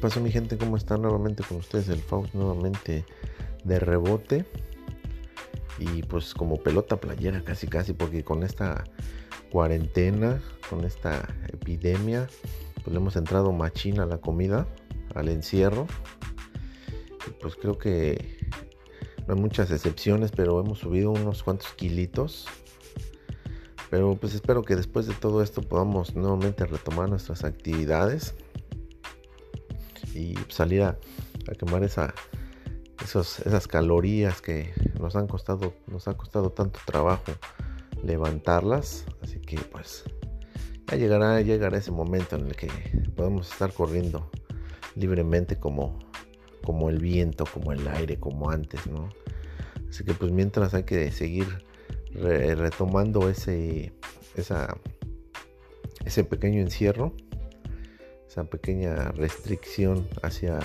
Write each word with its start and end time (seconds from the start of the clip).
pasó 0.00 0.20
mi 0.20 0.32
gente? 0.32 0.56
¿Cómo 0.56 0.76
están? 0.76 1.02
Nuevamente 1.02 1.44
con 1.44 1.58
ustedes 1.58 1.88
el 1.88 2.00
Faust 2.00 2.34
nuevamente 2.34 3.04
de 3.64 3.78
rebote. 3.78 4.46
Y 5.78 6.02
pues 6.02 6.34
como 6.34 6.62
pelota 6.62 7.00
playera 7.00 7.44
casi 7.44 7.66
casi 7.66 7.92
porque 7.92 8.24
con 8.24 8.42
esta 8.42 8.84
cuarentena, 9.50 10.40
con 10.68 10.84
esta 10.84 11.28
epidemia, 11.52 12.28
pues 12.76 12.88
le 12.88 12.96
hemos 12.96 13.16
entrado 13.16 13.52
machina 13.52 14.04
a 14.04 14.06
la 14.06 14.18
comida, 14.18 14.66
al 15.14 15.28
encierro. 15.28 15.86
Y 17.26 17.30
pues 17.40 17.54
creo 17.56 17.78
que 17.78 18.38
no 19.26 19.34
hay 19.34 19.40
muchas 19.40 19.70
excepciones, 19.70 20.32
pero 20.32 20.60
hemos 20.60 20.78
subido 20.78 21.10
unos 21.10 21.42
cuantos 21.42 21.68
kilitos. 21.74 22.46
Pero 23.90 24.16
pues 24.16 24.34
espero 24.34 24.62
que 24.62 24.76
después 24.76 25.06
de 25.06 25.14
todo 25.14 25.42
esto 25.42 25.62
podamos 25.62 26.14
nuevamente 26.14 26.64
retomar 26.64 27.08
nuestras 27.08 27.44
actividades 27.44 28.34
y 30.14 30.34
salir 30.48 30.82
a, 30.82 30.98
quemar 31.58 31.82
esas 31.82 32.14
calorías 33.68 34.40
que 34.40 34.72
nos 34.98 35.16
han 35.16 35.26
costado, 35.26 35.74
nos 35.86 36.06
ha 36.08 36.14
costado 36.14 36.50
tanto 36.50 36.78
trabajo 36.84 37.32
levantarlas. 38.02 39.04
Así 39.22 39.40
que 39.40 39.58
pues 39.58 40.04
ya 40.88 40.96
llegará, 40.96 41.40
llegará 41.40 41.78
ese 41.78 41.90
momento 41.90 42.36
en 42.36 42.46
el 42.46 42.56
que 42.56 42.68
podemos 43.16 43.50
estar 43.50 43.72
corriendo 43.72 44.30
libremente 44.96 45.58
como, 45.58 45.98
como 46.64 46.90
el 46.90 46.98
viento, 46.98 47.44
como 47.46 47.72
el 47.72 47.86
aire, 47.88 48.18
como 48.18 48.50
antes, 48.50 48.86
¿no? 48.86 49.08
Así 49.88 50.04
que 50.04 50.14
pues 50.14 50.30
mientras 50.30 50.74
hay 50.74 50.84
que 50.84 51.10
seguir 51.10 51.64
retomando 52.12 53.28
ese, 53.28 53.92
esa, 54.36 54.76
ese 56.04 56.24
pequeño 56.24 56.60
encierro 56.60 57.14
esa 58.30 58.44
pequeña 58.44 59.10
restricción 59.10 60.08
hacia 60.22 60.60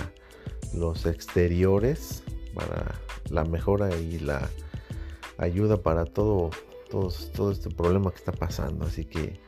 los 0.72 1.04
exteriores 1.04 2.22
para 2.54 2.94
la 3.28 3.44
mejora 3.44 3.92
y 3.96 4.20
la 4.20 4.48
ayuda 5.36 5.82
para 5.82 6.04
todo, 6.04 6.50
todo, 6.88 7.50
este 7.50 7.68
problema 7.70 8.12
que 8.12 8.18
está 8.18 8.30
pasando. 8.30 8.86
Así 8.86 9.04
que 9.04 9.40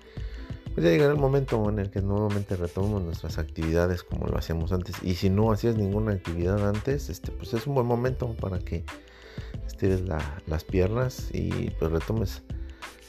pues 0.75 0.85
ya 0.85 0.91
llegará 0.91 1.13
el 1.13 1.19
momento 1.21 1.69
en 1.69 1.79
el 1.79 1.91
que 1.91 2.03
nuevamente 2.03 2.57
retomemos 2.57 3.03
nuestras 3.03 3.39
actividades 3.39 4.03
como 4.03 4.27
lo 4.27 4.37
hacíamos 4.37 4.73
antes. 4.73 4.97
Y 5.05 5.15
si 5.15 5.31
no 5.31 5.53
hacías 5.53 5.77
ninguna 5.77 6.13
actividad 6.13 6.69
antes, 6.69 7.11
este, 7.11 7.31
pues 7.31 7.55
es 7.55 7.69
un 7.69 7.77
buen 7.77 7.87
momento 7.87 8.35
para 8.35 8.59
que 8.59 8.85
estires 9.65 10.03
las 10.03 10.65
piernas 10.65 11.29
y 11.33 11.71
pues 11.79 11.93
retomes 11.93 12.43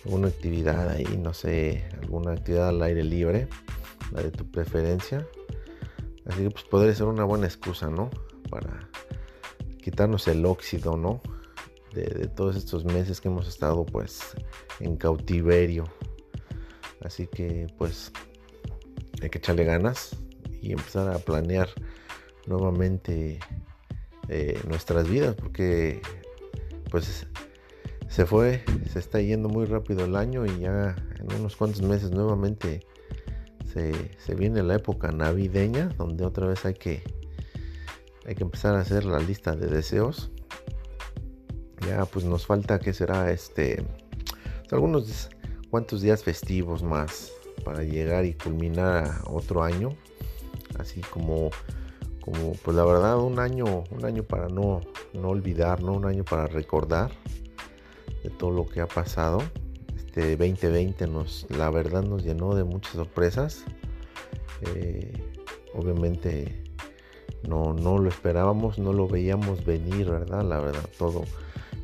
alguna 0.06 0.28
actividad 0.28 0.88
ahí, 0.88 1.20
no 1.20 1.34
sé, 1.34 1.84
alguna 2.00 2.34
actividad 2.34 2.70
al 2.70 2.84
aire 2.84 3.04
libre 3.04 3.48
la 4.12 4.22
de 4.24 4.32
tu 4.32 4.50
preferencia. 4.50 5.28
Así 6.26 6.44
que 6.44 6.52
pues 6.52 6.64
podría 6.66 6.94
ser 6.94 7.08
una 7.08 7.24
buena 7.24 7.46
excusa, 7.46 7.90
¿no? 7.90 8.10
Para 8.50 8.90
quitarnos 9.82 10.28
el 10.28 10.46
óxido, 10.46 10.98
¿no? 10.98 11.22
De, 11.94 12.28
todos 12.28 12.56
estos 12.56 12.86
meses 12.86 13.20
que 13.20 13.30
hemos 13.30 13.48
estado 13.48 13.86
pues 13.86 14.22
en 14.80 14.96
cautiverio. 14.98 15.86
Así 17.02 17.28
que 17.28 17.68
pues 17.78 18.12
hay 19.22 19.30
que 19.30 19.38
echarle 19.38 19.64
ganas 19.64 20.16
y 20.62 20.72
empezar 20.72 21.10
a 21.10 21.20
planear 21.20 21.70
nuevamente 22.46 23.40
eh, 24.28 24.60
nuestras 24.68 25.10
vidas 25.10 25.36
porque 25.36 26.02
pues 26.92 27.26
se 28.08 28.26
fue, 28.26 28.64
se 28.92 29.00
está 29.00 29.22
yendo 29.22 29.50
muy 29.50 29.66
rápido 29.66 30.06
el 30.06 30.16
año 30.16 30.46
y 30.46 30.60
ya 30.60 30.96
en 31.20 31.34
unos 31.40 31.56
cuantos 31.56 31.82
meses 31.82 32.12
nuevamente 32.12 32.82
se, 33.74 34.36
viene 34.36 34.64
la 34.64 34.76
época 34.76 35.12
navideña 35.12 35.90
donde 35.98 36.26
otra 36.26 36.48
vez 36.48 36.66
hay 36.66 36.74
que 36.74 37.04
hay 38.26 38.36
que 38.36 38.44
empezar 38.44 38.76
a 38.76 38.82
hacer 38.82 39.06
la 39.06 39.20
lista 39.20 39.56
de 39.56 39.68
deseos. 39.68 40.30
Ya 41.88 42.06
pues 42.06 42.26
nos 42.26 42.46
falta 42.46 42.80
que 42.80 42.94
será 42.94 43.32
este 43.32 43.84
algunos 44.72 45.30
cuantos 45.72 46.02
días 46.02 46.24
festivos 46.24 46.84
más 46.84 47.32
para 47.64 47.84
llegar 47.84 48.26
y 48.26 48.34
culminar 48.34 49.22
otro 49.26 49.64
año. 49.64 49.96
Así 50.78 51.02
como 51.02 51.50
como 52.22 52.54
pues 52.54 52.76
la 52.76 52.86
verdad 52.86 53.18
un 53.20 53.40
año 53.40 53.84
un 53.92 54.06
año 54.06 54.24
para 54.24 54.50
no 54.50 54.82
no 55.14 55.30
olvidar 55.30 55.84
un 55.84 56.06
año 56.06 56.24
para 56.24 56.48
recordar 56.48 57.12
de 58.24 58.30
todo 58.30 58.52
lo 58.52 58.68
que 58.68 58.82
ha 58.82 58.88
pasado 58.88 59.42
2020 60.16 61.08
nos, 61.08 61.46
la 61.50 61.70
verdad 61.70 62.04
nos 62.04 62.24
llenó 62.24 62.56
de 62.56 62.64
muchas 62.64 62.94
sorpresas. 62.94 63.64
Eh, 64.76 65.14
obviamente 65.74 66.64
no, 67.48 67.74
no 67.74 67.98
lo 67.98 68.10
esperábamos, 68.10 68.80
no 68.80 68.94
lo 68.94 69.08
veíamos 69.08 69.64
venir, 69.66 70.10
¿verdad? 70.10 70.44
La 70.44 70.60
verdad, 70.60 70.88
todo 70.98 71.24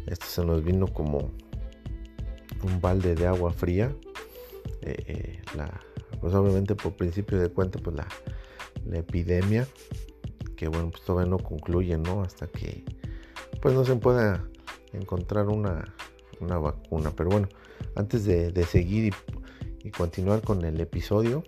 esto 0.07 0.25
se 0.25 0.45
nos 0.45 0.63
vino 0.63 0.87
como 0.87 1.31
un 2.63 2.81
balde 2.81 3.15
de 3.15 3.27
agua 3.27 3.51
fría. 3.51 3.95
Eh, 4.81 5.03
eh, 5.07 5.41
pues 6.19 6.33
obviamente 6.33 6.75
por 6.75 6.93
principio 6.93 7.39
de 7.39 7.49
cuenta, 7.49 7.79
pues 7.79 7.95
la, 7.95 8.07
la, 8.85 8.99
epidemia, 8.99 9.67
que 10.55 10.67
bueno, 10.67 10.89
pues 10.89 11.03
todavía 11.03 11.29
no 11.29 11.37
concluye, 11.37 11.97
¿no? 11.97 12.21
Hasta 12.21 12.47
que 12.47 12.83
pues 13.61 13.73
no 13.73 13.85
se 13.85 13.95
pueda 13.95 14.47
encontrar 14.93 15.47
una, 15.49 15.93
una 16.39 16.57
vacuna. 16.57 17.11
Pero 17.15 17.29
bueno, 17.29 17.49
antes 17.95 18.25
de, 18.25 18.65
seguir 18.65 19.13
y, 19.83 19.91
continuar 19.91 20.41
con 20.41 20.63
el 20.65 20.79
episodio, 20.79 21.43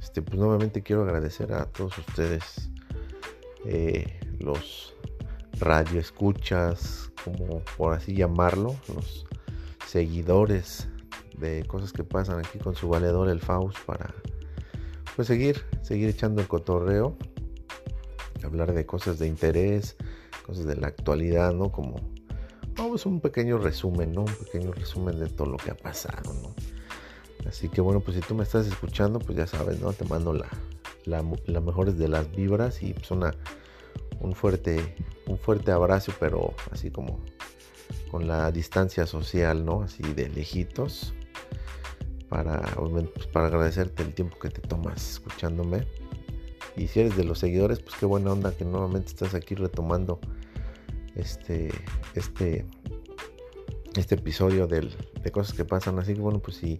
este, 0.00 0.22
pues 0.22 0.38
nuevamente 0.38 0.82
quiero 0.82 1.02
agradecer 1.02 1.52
a 1.52 1.66
todos 1.66 1.96
ustedes, 1.98 2.70
eh, 3.64 4.20
los 4.38 4.94
radio 5.58 6.00
escuchas, 6.00 7.10
como 7.24 7.60
por 7.76 7.94
así 7.94 8.14
llamarlo, 8.14 8.76
los 8.94 9.26
seguidores 9.86 10.88
de 11.38 11.64
cosas 11.66 11.92
que 11.92 12.04
pasan 12.04 12.38
aquí 12.38 12.58
con 12.58 12.74
su 12.74 12.88
valedor 12.88 13.28
el 13.28 13.40
Faust 13.40 13.78
para 13.86 14.14
pues 15.16 15.26
seguir, 15.26 15.64
seguir 15.82 16.08
echando 16.08 16.40
el 16.40 16.48
cotorreo, 16.48 17.16
hablar 18.44 18.72
de 18.72 18.86
cosas 18.86 19.18
de 19.18 19.26
interés, 19.26 19.96
cosas 20.46 20.66
de 20.66 20.76
la 20.76 20.88
actualidad, 20.88 21.52
¿no? 21.52 21.72
Como 21.72 21.96
Vamos 22.78 23.06
un 23.06 23.20
pequeño 23.20 23.58
resumen, 23.58 24.12
¿no? 24.12 24.20
Un 24.20 24.34
pequeño 24.36 24.70
resumen 24.70 25.18
de 25.18 25.28
todo 25.28 25.48
lo 25.48 25.56
que 25.56 25.72
ha 25.72 25.76
pasado, 25.76 26.32
¿no? 26.32 26.54
Así 27.48 27.68
que 27.68 27.80
bueno, 27.80 27.98
pues 27.98 28.16
si 28.16 28.22
tú 28.22 28.36
me 28.36 28.44
estás 28.44 28.68
escuchando, 28.68 29.18
pues 29.18 29.36
ya 29.36 29.48
sabes, 29.48 29.80
¿no? 29.80 29.92
Te 29.92 30.04
mando 30.04 30.32
la, 30.32 30.48
la, 31.04 31.60
mejores 31.60 31.98
de 31.98 32.06
las 32.06 32.30
vibras 32.30 32.80
y 32.84 32.94
pues 32.94 33.10
una, 33.10 33.34
un 34.20 34.32
fuerte, 34.32 34.94
un 35.26 35.38
fuerte 35.38 35.72
abrazo, 35.72 36.12
pero 36.20 36.54
así 36.70 36.92
como 36.92 37.18
con 38.12 38.28
la 38.28 38.52
distancia 38.52 39.06
social, 39.06 39.64
¿no? 39.64 39.82
Así 39.82 40.04
de 40.14 40.28
lejitos. 40.28 41.14
Para, 42.28 42.60
pues 43.14 43.26
para 43.26 43.48
agradecerte 43.48 44.04
el 44.04 44.14
tiempo 44.14 44.38
que 44.38 44.50
te 44.50 44.60
tomas 44.60 45.14
escuchándome. 45.14 45.84
Y 46.76 46.86
si 46.86 47.00
eres 47.00 47.16
de 47.16 47.24
los 47.24 47.40
seguidores, 47.40 47.80
pues 47.80 47.96
qué 47.96 48.06
buena 48.06 48.30
onda 48.30 48.52
que 48.52 48.64
nuevamente 48.64 49.08
estás 49.08 49.34
aquí 49.34 49.56
retomando 49.56 50.20
este, 51.18 51.70
este, 52.14 52.66
este 53.96 54.14
episodio 54.14 54.66
de 54.66 55.30
cosas 55.32 55.56
que 55.56 55.64
pasan. 55.64 55.98
Así 55.98 56.14
que 56.14 56.20
bueno, 56.20 56.38
pues 56.40 56.56
si, 56.56 56.78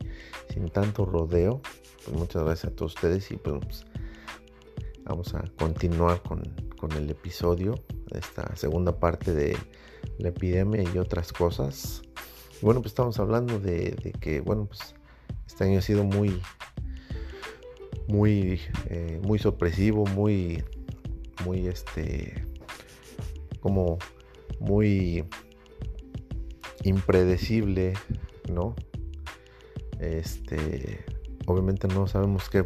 sin 0.53 0.69
tanto 0.69 1.05
rodeo, 1.05 1.61
pues 2.05 2.17
muchas 2.17 2.45
gracias 2.45 2.73
a 2.73 2.77
todos 2.77 2.95
ustedes 2.95 3.31
y 3.31 3.37
pues 3.37 3.85
vamos 5.05 5.35
a 5.35 5.45
continuar 5.59 6.23
con, 6.23 6.43
el 6.97 7.11
episodio, 7.11 7.75
esta 8.13 8.55
segunda 8.55 9.01
parte 9.01 9.35
de 9.35 9.57
la 10.19 10.29
epidemia 10.29 10.83
y 10.83 10.99
otras 10.99 11.33
cosas. 11.33 12.03
bueno, 12.63 12.81
pues 12.81 12.93
estamos 12.93 13.19
hablando 13.19 13.59
de, 13.59 14.15
que, 14.21 14.41
bueno, 14.41 14.67
pues 14.67 14.95
este 15.47 15.65
año 15.65 15.81
ha 15.81 15.83
sido 15.83 16.05
muy, 16.05 16.41
muy, 18.07 18.61
eh, 18.87 19.21
muy 19.23 19.39
sorpresivo, 19.39 20.07
muy, 20.07 20.63
muy, 21.45 21.67
este, 21.67 22.45
como 23.61 23.99
muy 24.61 25.25
impredecible, 26.85 27.95
¿no? 28.51 28.75
Este, 29.99 31.05
obviamente 31.47 31.89
no 31.89 32.07
sabemos 32.07 32.49
qué, 32.49 32.65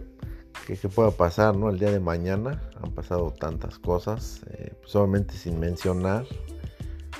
qué, 0.66 0.76
pueda 0.88 1.10
pasar, 1.10 1.56
¿no? 1.56 1.70
El 1.70 1.78
día 1.78 1.90
de 1.90 2.00
mañana 2.00 2.62
han 2.82 2.92
pasado 2.92 3.32
tantas 3.32 3.78
cosas, 3.78 4.42
eh, 4.50 4.74
pues 4.80 4.94
obviamente 4.96 5.34
sin 5.34 5.58
mencionar 5.58 6.26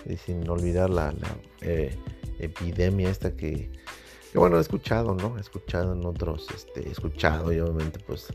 y 0.07 0.17
sin 0.17 0.49
olvidar 0.49 0.91
la, 0.91 1.15
eh, 1.61 1.97
epidemia 2.39 3.09
esta 3.09 3.37
que, 3.37 3.71
bueno, 4.35 4.59
he 4.59 4.61
escuchado, 4.61 5.15
¿no? 5.15 5.39
He 5.39 5.41
escuchado 5.41 5.95
en 5.95 6.05
otros, 6.05 6.49
este, 6.55 6.89
he 6.89 6.93
escuchado 6.93 7.53
y 7.53 7.61
obviamente 7.61 8.01
pues 8.01 8.29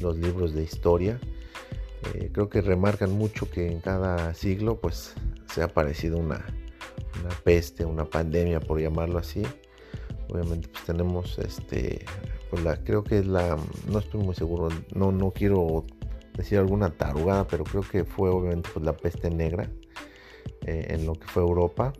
los 0.00 0.16
libros 0.18 0.54
de 0.54 0.62
historia. 0.62 1.18
Eh, 2.14 2.30
creo 2.32 2.50
que 2.50 2.60
remarcan 2.60 3.12
mucho 3.12 3.50
que 3.50 3.70
en 3.70 3.80
cada 3.80 4.34
siglo 4.34 4.78
pues 4.80 5.14
se 5.54 5.62
ha 5.62 5.66
aparecido 5.66 6.18
una, 6.18 6.44
peste, 7.44 7.84
una 7.84 8.04
pandemia 8.04 8.58
por 8.58 8.80
llamarlo 8.80 9.18
así. 9.18 9.42
Obviamente 10.28 10.68
pues 10.68 10.84
tenemos 10.84 11.38
este, 11.38 12.04
pues 12.50 12.64
la, 12.64 12.76
creo 12.82 13.04
que 13.04 13.18
es 13.18 13.26
la, 13.26 13.56
no 13.88 13.98
estoy 14.00 14.20
muy 14.20 14.34
seguro, 14.34 14.68
no, 14.94 15.12
no 15.12 15.30
quiero 15.30 15.84
decir 16.36 16.58
alguna 16.58 16.90
tarugada, 16.90 17.46
pero 17.46 17.62
creo 17.62 17.82
que 17.82 18.04
fue 18.04 18.30
obviamente 18.30 18.68
pues, 18.74 18.84
la 18.84 18.96
peste 18.96 19.30
negra 19.30 19.70
eh, 20.66 20.86
en 20.88 21.06
lo 21.06 21.12
que 21.12 21.28
fue 21.28 21.42
Europa. 21.42 21.92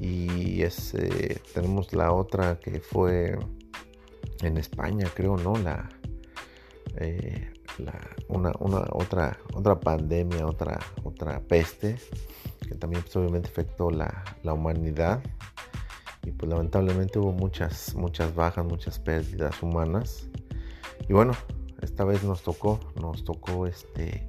Y 0.00 0.62
es, 0.62 0.94
eh, 0.94 1.38
tenemos 1.54 1.92
la 1.92 2.12
otra 2.12 2.58
que 2.58 2.80
fue 2.80 3.38
en 4.42 4.56
España, 4.56 5.08
creo, 5.14 5.36
¿no? 5.36 5.56
La, 5.56 5.88
eh, 6.96 7.53
una, 8.28 8.52
otra, 8.92 9.38
otra 9.52 9.78
pandemia, 9.78 10.46
otra, 10.46 10.78
otra 11.02 11.40
peste, 11.40 11.96
que 12.66 12.74
también 12.74 13.02
pues, 13.02 13.16
obviamente 13.16 13.48
afectó 13.48 13.90
la, 13.90 14.24
la, 14.42 14.52
humanidad. 14.52 15.22
Y 16.24 16.30
pues 16.30 16.48
lamentablemente 16.50 17.18
hubo 17.18 17.32
muchas, 17.32 17.94
muchas 17.94 18.34
bajas, 18.34 18.64
muchas 18.64 18.98
pérdidas 18.98 19.62
humanas. 19.62 20.28
Y 21.08 21.12
bueno, 21.12 21.32
esta 21.82 22.04
vez 22.04 22.24
nos 22.24 22.42
tocó, 22.42 22.80
nos 23.00 23.24
tocó 23.24 23.66
este, 23.66 24.28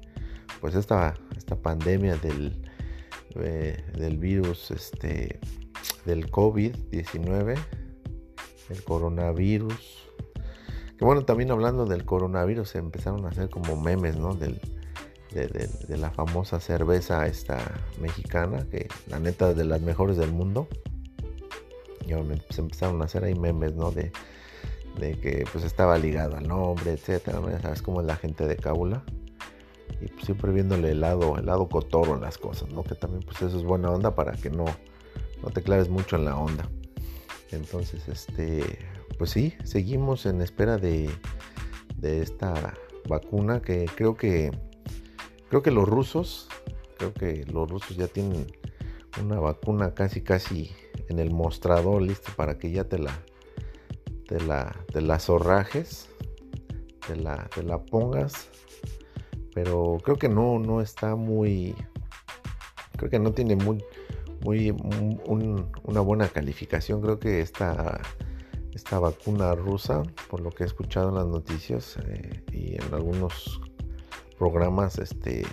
pues 0.59 0.75
esta, 0.75 1.13
esta 1.37 1.55
pandemia 1.55 2.17
del, 2.17 2.61
eh, 3.35 3.83
del 3.97 4.17
virus, 4.17 4.71
este, 4.71 5.39
del 6.05 6.29
COVID-19, 6.29 7.57
el 8.69 8.83
coronavirus. 8.83 10.05
Que 10.97 11.05
bueno, 11.05 11.25
también 11.25 11.51
hablando 11.51 11.85
del 11.85 12.05
coronavirus, 12.05 12.69
se 12.69 12.77
empezaron 12.79 13.25
a 13.25 13.29
hacer 13.29 13.49
como 13.49 13.75
memes, 13.75 14.17
¿no? 14.17 14.33
Del, 14.33 14.59
de, 15.33 15.97
la 15.97 16.11
famosa 16.11 16.59
cerveza 16.59 17.27
esta 17.27 17.59
mexicana, 17.99 18.65
que 18.71 18.87
la 19.07 19.19
neta 19.19 19.51
es 19.51 19.57
de 19.57 19.65
las 19.65 19.81
mejores 19.81 20.17
del 20.17 20.31
mundo. 20.31 20.67
Y 22.05 22.13
obviamente 22.13 22.45
se 22.51 22.61
empezaron 22.61 23.01
a 23.01 23.05
hacer 23.05 23.23
ahí 23.25 23.35
memes, 23.35 23.73
¿no? 23.73 23.91
De, 23.91 24.11
de 24.99 25.19
que 25.19 25.45
pues 25.51 25.65
estaba 25.65 25.97
ligado 25.97 26.37
al 26.37 26.47
nombre, 26.47 26.91
etcétera, 26.93 27.41
sabes 27.61 27.81
cómo 27.81 28.01
es 28.01 28.07
la 28.07 28.15
gente 28.15 28.45
de 28.45 28.55
Cábula. 28.55 29.03
Y 30.01 30.07
pues 30.07 30.25
siempre 30.25 30.51
viéndole 30.51 30.91
el 30.91 31.01
lado, 31.01 31.37
el 31.37 31.45
lado 31.45 31.67
cotorro 31.67 32.15
en 32.15 32.21
las 32.21 32.37
cosas, 32.37 32.69
¿no? 32.69 32.83
Que 32.83 32.95
también 32.95 33.23
pues 33.23 33.41
eso 33.41 33.57
es 33.57 33.63
buena 33.63 33.91
onda 33.91 34.15
para 34.15 34.33
que 34.33 34.49
no, 34.49 34.65
no 35.41 35.49
te 35.49 35.61
claves 35.61 35.89
mucho 35.89 36.15
en 36.15 36.25
la 36.25 36.37
onda. 36.37 36.69
Entonces, 37.51 38.07
este, 38.07 38.79
pues 39.17 39.31
sí, 39.31 39.53
seguimos 39.63 40.25
en 40.25 40.41
espera 40.41 40.77
de, 40.77 41.09
de 41.97 42.21
esta 42.21 42.73
vacuna 43.07 43.61
que 43.61 43.85
creo 43.95 44.15
que 44.15 44.51
creo 45.49 45.61
que 45.61 45.71
los 45.71 45.87
rusos, 45.87 46.49
creo 46.97 47.13
que 47.13 47.45
los 47.45 47.69
rusos 47.69 47.97
ya 47.97 48.07
tienen 48.07 48.47
una 49.21 49.39
vacuna 49.39 49.93
casi 49.93 50.21
casi 50.21 50.71
en 51.07 51.19
el 51.19 51.31
mostrador 51.31 52.01
listo 52.01 52.31
para 52.35 52.57
que 52.57 52.71
ya 52.71 52.85
te 52.85 52.97
la 52.97 53.21
de 54.27 54.41
la, 54.41 54.75
de 54.93 55.01
las 55.01 55.25
zorrajes, 55.25 56.09
de 57.07 57.15
la, 57.15 57.47
de 57.55 57.63
la 57.63 57.83
pongas, 57.83 58.49
pero 59.53 59.97
creo 60.03 60.17
que 60.17 60.29
no, 60.29 60.59
no 60.59 60.81
está 60.81 61.15
muy, 61.15 61.75
creo 62.97 63.09
que 63.09 63.19
no 63.19 63.31
tiene 63.31 63.55
muy, 63.55 63.83
muy, 64.41 64.71
una 65.83 66.01
buena 66.01 66.27
calificación. 66.27 67.01
Creo 67.01 67.19
que 67.19 67.41
esta, 67.41 68.01
esta 68.75 68.99
vacuna 68.99 69.55
rusa, 69.55 70.03
por 70.29 70.41
lo 70.41 70.51
que 70.51 70.63
he 70.63 70.67
escuchado 70.67 71.09
en 71.09 71.15
las 71.15 71.25
noticias 71.25 71.97
eh, 72.05 72.43
y 72.51 72.75
en 72.75 72.93
algunos 72.93 73.61
programas, 74.37 74.99
este, 74.99 75.43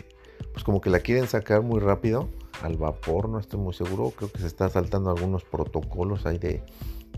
pues 0.52 0.64
como 0.64 0.80
que 0.80 0.90
la 0.90 1.00
quieren 1.00 1.28
sacar 1.28 1.62
muy 1.62 1.80
rápido 1.80 2.28
al 2.62 2.76
vapor, 2.76 3.28
no 3.28 3.38
estoy 3.38 3.60
muy 3.60 3.72
seguro. 3.72 4.10
Creo 4.10 4.30
que 4.30 4.40
se 4.40 4.46
está 4.46 4.68
saltando 4.68 5.10
algunos 5.10 5.44
protocolos 5.44 6.26
ahí 6.26 6.38
de, 6.38 6.62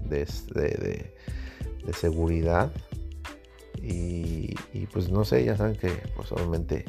de, 0.04 1.14
de 1.84 1.92
seguridad. 1.92 2.70
Y, 3.82 4.54
pues 4.92 5.10
no 5.10 5.24
sé, 5.24 5.44
ya 5.44 5.56
saben 5.56 5.76
que 5.76 5.90
pues 6.16 6.32
obviamente 6.32 6.84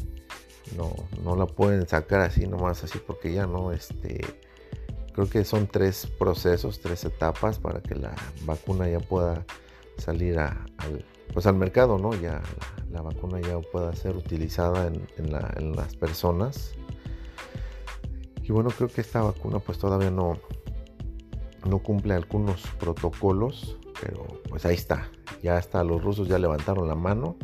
no, 0.77 0.93
no 1.23 1.35
la 1.35 1.45
pueden 1.45 1.87
sacar 1.87 2.21
así 2.21 2.47
nomás 2.47 2.83
así 2.83 2.99
porque 3.05 3.33
ya 3.33 3.47
no, 3.47 3.71
este, 3.71 4.21
creo 5.15 5.29
que 5.29 5.45
son 5.45 5.67
tres 5.67 6.07
procesos, 6.19 6.81
tres 6.81 7.05
etapas 7.05 7.57
para 7.57 7.81
que 7.81 7.95
la 7.95 8.13
vacuna 8.43 8.89
ya 8.89 8.99
pueda 8.99 9.45
salir 9.97 10.37
al, 10.37 11.05
pues 11.33 11.47
al 11.47 11.55
mercado, 11.55 11.97
¿no? 11.97 12.13
Ya 12.13 12.43
la, 12.91 13.01
vacuna 13.01 13.39
ya 13.39 13.59
pueda 13.59 13.95
ser 13.95 14.17
utilizada 14.17 14.87
en, 14.87 15.31
las 15.75 15.95
personas. 15.95 16.73
Y 18.43 18.51
bueno, 18.51 18.69
creo 18.69 18.89
que 18.89 19.01
esta 19.01 19.21
vacuna 19.21 19.59
pues 19.59 19.79
todavía 19.79 20.11
no, 20.11 20.37
no 21.65 21.79
cumple 21.79 22.13
algunos 22.13 22.61
protocolos 22.77 23.77
pero 24.01 24.25
pues 24.49 24.65
ahí 24.65 24.75
está. 24.75 25.09
Ya 25.41 25.57
está, 25.57 25.83
los 25.83 26.03
rusos 26.03 26.27
ya 26.27 26.39
levantaron 26.39 26.87
la 26.87 26.95
mano. 26.95 27.37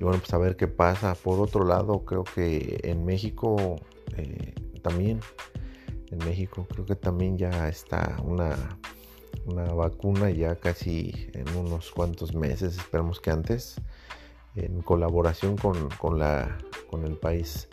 Y 0.00 0.04
bueno, 0.04 0.18
pues 0.18 0.32
a 0.32 0.38
ver 0.38 0.56
qué 0.56 0.68
pasa. 0.68 1.14
Por 1.14 1.40
otro 1.40 1.64
lado, 1.64 2.04
creo 2.04 2.24
que 2.24 2.80
en 2.84 3.04
México 3.04 3.76
eh, 4.16 4.54
también, 4.82 5.20
en 6.10 6.18
México 6.18 6.66
creo 6.68 6.84
que 6.86 6.96
también 6.96 7.36
ya 7.36 7.68
está 7.68 8.16
una, 8.24 8.78
una 9.46 9.64
vacuna 9.74 10.30
ya 10.30 10.56
casi 10.56 11.30
en 11.34 11.48
unos 11.56 11.90
cuantos 11.90 12.34
meses, 12.34 12.76
esperemos 12.76 13.20
que 13.20 13.30
antes, 13.30 13.80
en 14.54 14.82
colaboración 14.82 15.56
con, 15.56 16.18
la, 16.18 16.58
con 16.90 17.04
el 17.04 17.16
país 17.16 17.68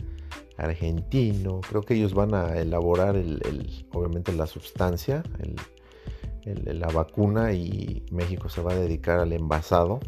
argentino. 0.58 1.62
Creo 1.68 1.82
que 1.82 1.96
ellos 1.96 2.14
van 2.14 2.34
a 2.34 2.58
elaborar 2.58 3.16
el, 3.16 3.86
obviamente 3.94 4.32
la 4.34 4.48
sustancia, 4.48 5.24
el, 5.40 6.80
la 6.80 6.88
vacuna 6.88 7.54
y 7.54 8.06
México 8.12 8.50
se 8.50 8.62
va 8.62 8.74
a 8.74 8.76
dedicar 8.76 9.20
al 9.20 9.34
envasado. 9.34 10.00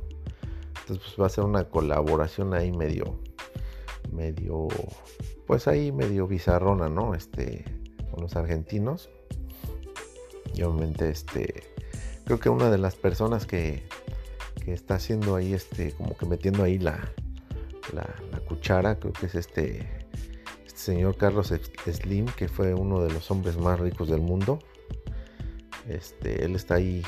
Entonces 0.82 1.06
pues, 1.06 1.16
va 1.20 1.26
a 1.26 1.30
ser 1.30 1.44
una 1.44 1.66
colaboración 1.66 2.54
ahí 2.54 2.72
medio, 2.72 3.20
medio, 4.12 4.68
pues 5.46 5.68
ahí 5.68 5.92
medio 5.92 6.28
bizarrona, 6.28 6.90
¿no? 6.90 7.16
Este, 7.16 7.66
con 7.77 7.77
los 8.22 8.36
argentinos. 8.36 9.10
Y 10.54 10.64
obviamente, 10.64 11.10
este, 11.10 11.64
creo 12.26 12.40
que 12.40 12.50
una 12.50 12.70
de 12.70 12.78
las 12.78 12.96
personas 12.96 13.46
que, 13.46 13.84
que 14.64 14.74
está 14.74 14.96
haciendo 14.96 15.36
ahí, 15.36 15.54
este, 15.54 15.92
como 15.94 16.18
que 16.18 16.26
metiendo 16.26 16.64
ahí 16.64 16.80
la, 16.80 17.12
la, 17.94 18.40
cuchara, 18.48 18.98
creo 19.00 19.14
que 19.14 19.26
es 19.26 19.36
este, 19.36 19.88
este 20.66 20.80
señor 20.80 21.18
Carlos 21.18 21.54
Slim, 21.86 22.26
que 22.26 22.48
fue 22.48 22.74
uno 22.74 23.02
de 23.02 23.12
los 23.12 23.30
hombres 23.30 23.58
más 23.58 23.80
ricos 23.80 24.10
del 24.10 24.22
mundo 24.22 24.60
este, 25.88 26.44
él 26.44 26.56
está 26.56 26.76
ahí, 26.76 27.02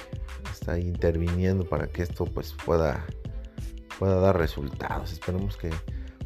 está 0.52 0.74
ahí 0.74 0.88
interviniendo 0.88 1.68
para 1.68 1.88
que 1.88 2.04
esto 2.04 2.26
pues 2.26 2.56
pueda, 2.66 3.06
pueda 3.98 4.16
dar 4.20 4.38
resultados. 4.38 5.12
Esperemos 5.12 5.58
que 5.58 5.70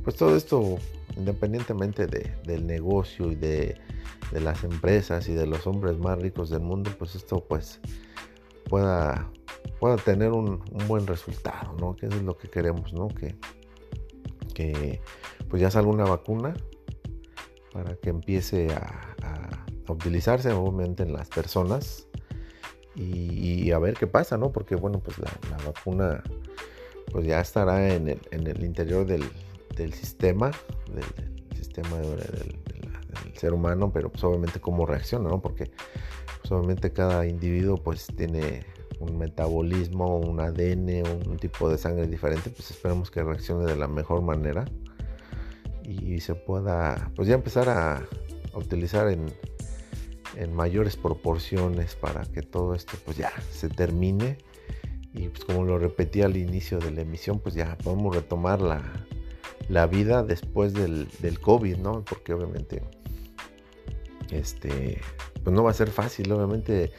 pues 0.03 0.15
todo 0.15 0.35
esto, 0.35 0.77
independientemente 1.15 2.07
del 2.07 2.67
negocio 2.67 3.31
y 3.31 3.35
de, 3.35 3.77
las 4.31 4.63
empresas 4.63 5.27
y 5.29 5.33
de 5.33 5.45
los 5.45 5.67
hombres 5.67 5.97
más 5.99 6.19
ricos 6.19 6.49
del 6.49 6.61
mundo, 6.61 6.91
pues 6.97 7.13
esto 7.13 7.43
pues 7.47 7.79
pueda, 8.67 9.29
pueda 9.79 9.97
tener 9.97 10.31
un, 10.31 10.63
buen 10.87 11.05
resultado, 11.05 11.75
¿no? 11.79 11.95
Que 11.95 12.07
eso 12.07 12.17
es 12.17 12.23
lo 12.23 12.35
que 12.37 12.49
queremos, 12.49 12.93
¿no? 12.93 13.09
Que, 13.09 13.35
que 14.53 15.01
pues 15.49 15.61
ya 15.61 15.69
salga 15.69 15.89
una 15.89 16.05
vacuna 16.05 16.55
para 17.71 17.95
que 17.95 18.09
empiece 18.09 18.73
a, 18.73 19.15
a 19.87 19.91
utilizarse 19.91 20.51
obviamente 20.51 21.03
en 21.03 21.13
las 21.13 21.29
personas 21.29 22.07
y, 22.95 23.71
a 23.71 23.79
ver 23.79 23.95
qué 23.95 24.07
pasa, 24.07 24.37
¿no? 24.37 24.51
Porque 24.51 24.75
bueno, 24.75 24.99
pues 24.99 25.17
la, 25.17 25.31
vacuna 25.65 26.23
pues 27.11 27.25
ya 27.25 27.39
estará 27.41 27.93
en 27.93 28.07
el, 28.07 28.21
en 28.31 28.47
el 28.47 28.63
interior 28.63 29.05
del, 29.05 29.23
sistema, 29.93 30.51
del, 30.93 31.55
sistema 31.55 31.97
del, 31.97 32.59
ser 33.35 33.53
humano, 33.53 33.91
pero 33.93 34.11
pues 34.11 34.23
obviamente 34.23 34.59
cómo 34.59 34.85
reacciona, 34.85 35.29
¿no? 35.29 35.41
Porque 35.41 35.71
pues, 36.41 36.51
obviamente 36.51 36.91
cada 36.91 37.25
individuo 37.25 37.77
pues 37.77 38.07
tiene 38.07 38.65
un 38.99 39.17
metabolismo, 39.17 40.17
un 40.17 40.39
ADN, 40.39 41.03
un 41.27 41.37
tipo 41.37 41.69
de 41.69 41.77
sangre 41.77 42.07
diferente, 42.07 42.49
pues 42.49 42.71
esperemos 42.71 43.11
que 43.11 43.23
reaccione 43.23 43.65
de 43.65 43.75
la 43.75 43.87
mejor 43.87 44.21
manera 44.21 44.65
y 45.83 46.19
se 46.21 46.35
pueda 46.35 47.11
pues 47.15 47.27
ya 47.27 47.35
empezar 47.35 47.69
a 47.69 48.07
utilizar 48.53 49.09
en, 49.09 49.25
en 50.35 50.53
mayores 50.53 50.95
proporciones 50.95 51.95
para 51.95 52.23
que 52.25 52.41
todo 52.41 52.75
esto 52.75 52.93
pues 53.05 53.17
ya 53.17 53.31
se 53.51 53.69
termine 53.69 54.37
y 55.13 55.29
pues 55.29 55.45
como 55.45 55.63
lo 55.63 55.77
repetí 55.77 56.21
al 56.21 56.37
inicio 56.37 56.79
de 56.79 56.91
la 56.91 57.01
emisión 57.01 57.39
pues 57.39 57.55
ya 57.55 57.77
podemos 57.77 58.15
retomar 58.15 58.61
la, 58.61 59.02
la 59.69 59.87
vida 59.87 60.23
después 60.23 60.73
del, 60.73 61.07
del, 61.19 61.39
COVID, 61.39 61.77
¿no? 61.77 62.03
Porque 62.03 62.33
obviamente 62.33 62.83
este 64.31 65.01
pues 65.43 65.55
no 65.55 65.63
va 65.63 65.71
a 65.71 65.73
ser 65.73 65.89
fácil, 65.89 66.31
obviamente 66.31 66.91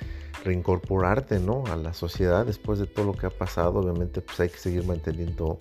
reincorporarte, 0.45 1.41
¿no? 1.41 1.65
A 1.67 1.77
la 1.77 1.95
sociedad 1.95 2.45
después 2.45 2.79
de 2.79 2.87
todo 2.87 3.07
lo 3.07 3.13
que 3.13 3.27
ha 3.27 3.31
pasado, 3.31 3.81
obviamente 3.81 4.21
pues 4.21 4.41
hay 4.41 4.49
que 4.49 4.59
seguir 4.59 4.85
manteniendo 4.85 5.57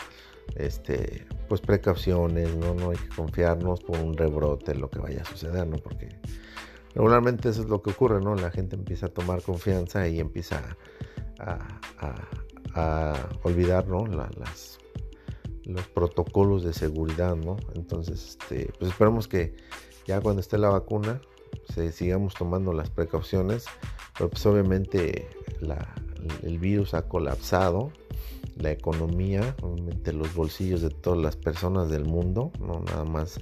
este 0.55 1.25
pues 1.47 1.61
precauciones, 1.61 2.55
¿no? 2.55 2.73
No 2.73 2.91
hay 2.91 2.97
que 2.97 3.09
confiarnos 3.15 3.81
por 3.81 3.97
un 3.99 4.17
rebrote, 4.17 4.75
lo 4.75 4.89
que 4.89 4.99
vaya 4.99 5.21
a 5.21 5.25
suceder, 5.25 5.67
¿no? 5.67 5.77
Porque 5.77 6.09
Regularmente 6.95 7.49
eso 7.49 7.61
es 7.61 7.69
lo 7.69 7.81
que 7.81 7.89
ocurre, 7.91 8.21
¿no? 8.21 8.35
La 8.35 8.51
gente 8.51 8.75
empieza 8.75 9.07
a 9.07 9.09
tomar 9.09 9.41
confianza 9.41 10.07
y 10.07 10.19
empieza 10.19 10.77
a, 11.39 11.69
olvidar, 13.43 13.87
¿no? 13.87 14.05
las, 14.05 14.79
los 15.65 15.87
protocolos 15.87 16.63
de 16.63 16.73
seguridad, 16.73 17.35
¿no? 17.35 17.57
Entonces, 17.75 18.37
este, 18.41 18.71
pues 18.79 18.91
esperamos 18.91 19.27
que 19.27 19.55
ya 20.05 20.19
cuando 20.21 20.41
esté 20.41 20.57
la 20.57 20.69
vacuna, 20.69 21.21
se 21.73 21.91
sigamos 21.91 22.33
tomando 22.33 22.73
las 22.73 22.89
precauciones, 22.89 23.65
pero 24.17 24.29
pues 24.29 24.45
obviamente 24.45 25.27
el 26.43 26.59
virus 26.59 26.93
ha 26.93 27.07
colapsado 27.07 27.91
la 28.57 28.71
economía, 28.71 29.55
obviamente 29.61 30.13
los 30.13 30.33
bolsillos 30.33 30.81
de 30.81 30.89
todas 30.89 31.19
las 31.19 31.35
personas 31.35 31.89
del 31.89 32.05
mundo, 32.05 32.51
no 32.59 32.81
nada 32.81 33.05
más 33.05 33.39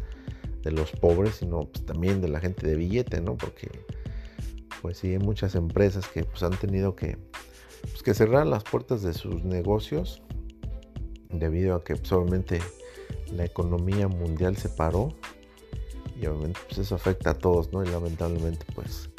de 0.64 0.72
los 0.72 0.92
pobres, 0.92 1.36
sino 1.36 1.66
pues 1.66 1.86
también 1.86 2.22
de 2.22 2.30
la 2.30 2.40
gente 2.40 2.68
de 2.68 2.76
billete, 2.76 3.22
¿no? 3.22 3.36
Porque 3.36 3.70
pues 4.82 4.98
sí 4.98 5.10
hay 5.10 5.20
muchas 5.20 5.56
empresas 5.56 6.08
que 6.08 6.24
pues 6.24 6.44
han 6.44 6.58
tenido 6.58 6.96
que, 6.96 7.18
pues, 7.82 8.04
que 8.04 8.14
cerrar 8.14 8.48
las 8.48 8.64
puertas 8.64 9.02
de 9.02 9.14
sus 9.14 9.44
negocios 9.44 10.22
debido 11.34 11.76
a 11.76 11.84
que 11.84 11.96
pues, 11.96 12.12
obviamente 12.12 12.60
la 13.32 13.46
economía 13.46 14.08
mundial 14.08 14.58
se 14.58 14.70
paró 14.70 15.14
y 16.20 16.26
obviamente 16.28 16.60
pues 16.68 16.80
eso 16.80 16.96
afecta 16.96 17.32
a 17.32 17.34
todos, 17.34 17.72
¿no? 17.74 17.84
Y 17.84 17.88
lamentablemente 17.88 18.66
pues 18.76 19.10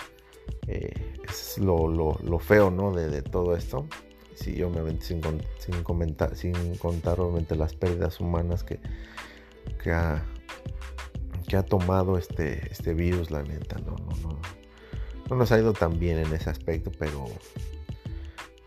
eh, 0.68 1.14
es 1.28 1.58
lo, 1.58 1.88
lo, 1.88 2.38
feo, 2.38 2.70
¿no? 2.70 2.92
De, 2.92 3.08
de, 3.08 3.22
todo 3.22 3.56
esto. 3.56 3.86
Sí, 4.34 4.62
obviamente 4.62 5.04
sin, 5.04 5.20
sin, 5.58 5.82
comentar, 5.82 6.36
sin 6.36 6.76
contar 6.76 7.20
obviamente 7.20 7.54
las 7.56 7.74
pérdidas 7.74 8.20
humanas 8.20 8.64
que, 8.64 8.80
que, 9.82 9.92
ha, 9.92 10.24
que 11.46 11.56
ha 11.56 11.62
tomado 11.62 12.16
este, 12.16 12.70
este 12.70 12.94
virus, 12.94 13.30
la 13.30 13.42
neta, 13.42 13.78
no, 13.78 13.96
no, 13.96 14.16
no, 14.22 14.40
no 15.28 15.36
nos 15.36 15.52
ha 15.52 15.58
ido 15.58 15.72
tan 15.72 15.98
bien 15.98 16.18
en 16.18 16.32
ese 16.32 16.50
aspecto, 16.50 16.90
pero, 16.98 17.26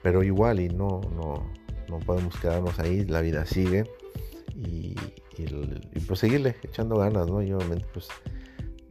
pero 0.03 0.23
igual 0.23 0.59
y 0.59 0.69
no, 0.69 1.01
no, 1.15 1.51
no 1.89 1.99
podemos 1.99 2.35
quedarnos 2.39 2.79
ahí, 2.79 3.05
la 3.05 3.21
vida 3.21 3.45
sigue 3.45 3.89
y, 4.55 4.95
y, 5.37 5.99
pues 6.07 6.19
seguirle 6.19 6.55
echando 6.63 6.97
ganas, 6.97 7.27
¿no? 7.27 7.41
Y 7.41 7.51
obviamente 7.51 7.85
pues 7.93 8.07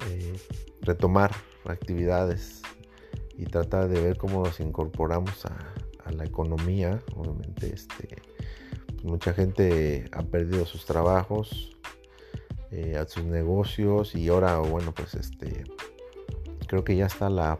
eh, 0.08 0.38
retomar 0.82 1.32
actividades 1.64 2.62
y 3.36 3.46
tratar 3.46 3.88
de 3.88 4.00
ver 4.00 4.16
cómo 4.16 4.44
nos 4.44 4.60
incorporamos 4.60 5.46
a, 5.46 5.72
la 6.12 6.24
economía. 6.24 7.02
Obviamente 7.16 7.72
este, 7.72 8.08
pues, 8.86 9.04
mucha 9.04 9.32
gente 9.32 10.04
ha 10.12 10.22
perdido 10.22 10.66
sus 10.66 10.84
trabajos, 10.84 11.74
eh, 12.70 12.96
a 12.98 13.06
sus 13.06 13.24
negocios 13.24 14.14
y 14.14 14.28
ahora 14.28 14.58
bueno 14.58 14.92
pues 14.92 15.14
este 15.14 15.64
creo 16.66 16.82
que 16.82 16.96
ya 16.96 17.06
está 17.06 17.30
la, 17.30 17.56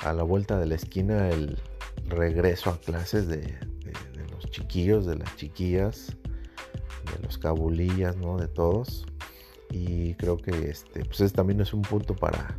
a 0.00 0.12
la 0.12 0.22
vuelta 0.22 0.58
de 0.58 0.66
la 0.66 0.74
esquina 0.74 1.28
el 1.28 1.58
regreso 2.08 2.70
a 2.70 2.80
clases 2.80 3.28
de, 3.28 3.58
chiquillos, 4.52 5.04
de 5.06 5.16
las 5.16 5.34
chiquillas, 5.36 6.16
de 7.12 7.22
los 7.24 7.38
cabulillas, 7.38 8.16
¿no? 8.16 8.38
De 8.38 8.46
todos. 8.46 9.04
Y 9.70 10.14
creo 10.14 10.36
que 10.36 10.70
este, 10.70 11.04
pues 11.04 11.32
también 11.32 11.60
es 11.60 11.74
un 11.74 11.82
punto 11.82 12.14
para, 12.14 12.56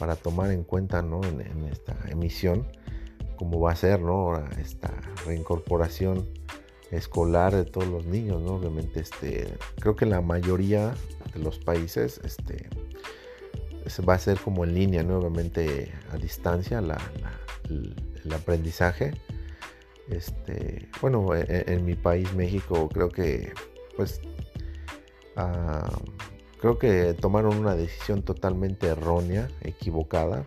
para 0.00 0.16
tomar 0.16 0.50
en 0.50 0.64
cuenta, 0.64 1.02
¿no? 1.02 1.20
En, 1.22 1.64
esta 1.70 1.96
emisión, 2.08 2.66
cómo 3.36 3.60
va 3.60 3.72
a 3.72 3.76
ser, 3.76 4.00
¿no? 4.00 4.36
esta 4.58 4.92
reincorporación 5.24 6.26
escolar 6.90 7.54
de 7.54 7.64
todos 7.64 7.86
los 7.86 8.06
niños, 8.06 8.42
¿no? 8.42 8.54
Obviamente, 8.54 9.00
este, 9.00 9.54
creo 9.78 9.94
que 9.94 10.06
la 10.06 10.20
mayoría 10.20 10.94
de 11.34 11.40
los 11.40 11.58
países, 11.58 12.20
este, 12.24 12.68
va 14.06 14.14
a 14.14 14.18
ser 14.18 14.38
como 14.38 14.64
en 14.64 14.74
línea, 14.74 15.02
nuevamente 15.02 15.92
a 16.12 16.16
distancia 16.16 16.78
el, 16.78 18.32
aprendizaje. 18.32 19.12
Este, 20.10 20.88
bueno, 21.00 21.34
e, 21.34 21.40
e, 21.42 21.72
en, 21.72 21.84
mi 21.84 21.94
país, 21.94 22.32
México, 22.34 22.88
creo 22.88 23.10
que 23.10 23.52
pues 23.96 24.20
ah, 25.36 25.90
creo 26.60 26.78
que 26.78 27.14
tomaron 27.14 27.58
una 27.58 27.74
decisión 27.74 28.22
totalmente 28.22 28.86
errónea, 28.88 29.48
equivocada. 29.60 30.46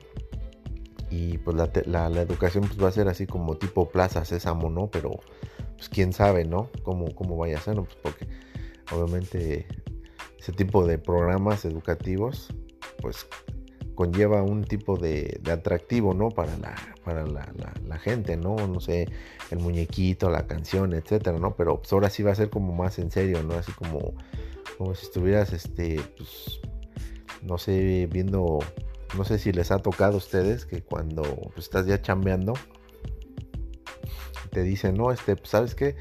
Y 1.09 1.39
pues 1.39 1.57
la, 1.87 2.07
educación 2.21 2.63
pues 2.63 2.81
va 2.81 2.87
a 2.87 2.91
ser 2.93 3.09
así 3.09 3.27
como 3.27 3.57
tipo 3.57 3.89
Plaza 3.89 4.23
Sésamo, 4.23 4.69
¿no? 4.69 4.89
Pero 4.89 5.19
pues 5.75 5.89
quién 5.89 6.13
sabe, 6.13 6.45
¿no? 6.45 6.69
Cómo, 6.83 7.13
cómo 7.13 7.35
vaya 7.35 7.57
a 7.57 7.61
ser, 7.61 7.75
Pues 7.75 7.95
porque 8.01 8.27
obviamente 8.93 9.67
ese 10.39 10.53
tipo 10.53 10.87
de 10.87 10.97
programas 10.97 11.65
educativos 11.65 12.47
pues 13.01 13.27
conlleva 13.95 14.41
un 14.41 14.63
tipo 14.63 14.97
de, 14.97 15.41
atractivo, 15.51 16.13
¿no? 16.13 16.29
Para, 16.29 16.57
la, 16.57 16.75
para 17.03 17.25
la, 17.25 17.99
gente, 17.99 18.37
¿no? 18.37 18.55
No 18.67 18.79
sé, 18.79 19.07
el 19.51 19.59
muñequito, 19.59 20.29
la 20.29 20.47
canción, 20.47 20.93
etcétera, 20.93 21.37
¿no? 21.37 21.55
Pero 21.55 21.77
pues, 21.79 21.91
ahora 21.93 22.09
sí 22.09 22.23
va 22.23 22.31
a 22.31 22.35
ser 22.35 22.49
como 22.49 22.73
más 22.73 22.99
en 22.99 23.11
serio, 23.11 23.43
¿no? 23.43 23.55
Así 23.55 23.71
como, 23.73 24.13
como 24.77 24.95
si 24.95 25.05
estuvieras, 25.05 25.53
este, 25.53 25.99
pues, 26.17 26.61
no 27.43 27.57
sé, 27.57 28.07
viendo, 28.11 28.59
no 29.17 29.23
sé 29.23 29.39
si 29.39 29.51
les 29.51 29.71
ha 29.71 29.79
tocado 29.79 30.15
a 30.15 30.17
ustedes 30.17 30.65
que 30.65 30.81
cuando 30.81 31.23
pues, 31.23 31.65
estás 31.65 31.85
ya 31.85 32.01
chambeando, 32.01 32.53
te 34.51 34.63
dicen, 34.63 34.95
no, 34.95 35.11
este, 35.11 35.35
pues, 35.35 35.49
¿sabes 35.49 35.75
qué? 35.75 35.95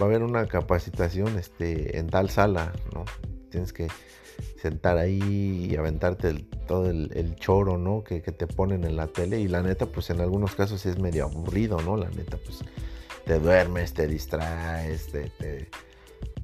Va 0.00 0.06
a 0.06 0.08
haber 0.08 0.22
una 0.22 0.46
capacitación, 0.46 1.38
este, 1.38 1.98
en 1.98 2.08
tal 2.08 2.30
sala, 2.30 2.72
¿no? 2.94 3.04
Tienes 3.50 3.72
que 3.72 3.88
sentar 4.60 4.98
ahí 4.98 5.68
y 5.70 5.76
aventarte 5.76 6.34
todo 6.66 6.90
el, 6.90 7.36
choro, 7.36 7.78
¿no? 7.78 8.02
Que, 8.02 8.20
te 8.20 8.46
ponen 8.46 8.84
en 8.84 8.96
la 8.96 9.06
tele. 9.06 9.40
Y 9.40 9.48
la 9.48 9.62
neta, 9.62 9.86
pues 9.86 10.10
en 10.10 10.20
algunos 10.20 10.54
casos 10.54 10.84
es 10.86 10.98
medio 10.98 11.24
aburrido, 11.24 11.80
¿no? 11.82 11.96
La 11.96 12.10
neta, 12.10 12.36
pues 12.38 12.60
te 13.24 13.38
duermes, 13.38 13.92
te 13.92 14.06
distraes, 14.06 15.08
te, 15.08 15.30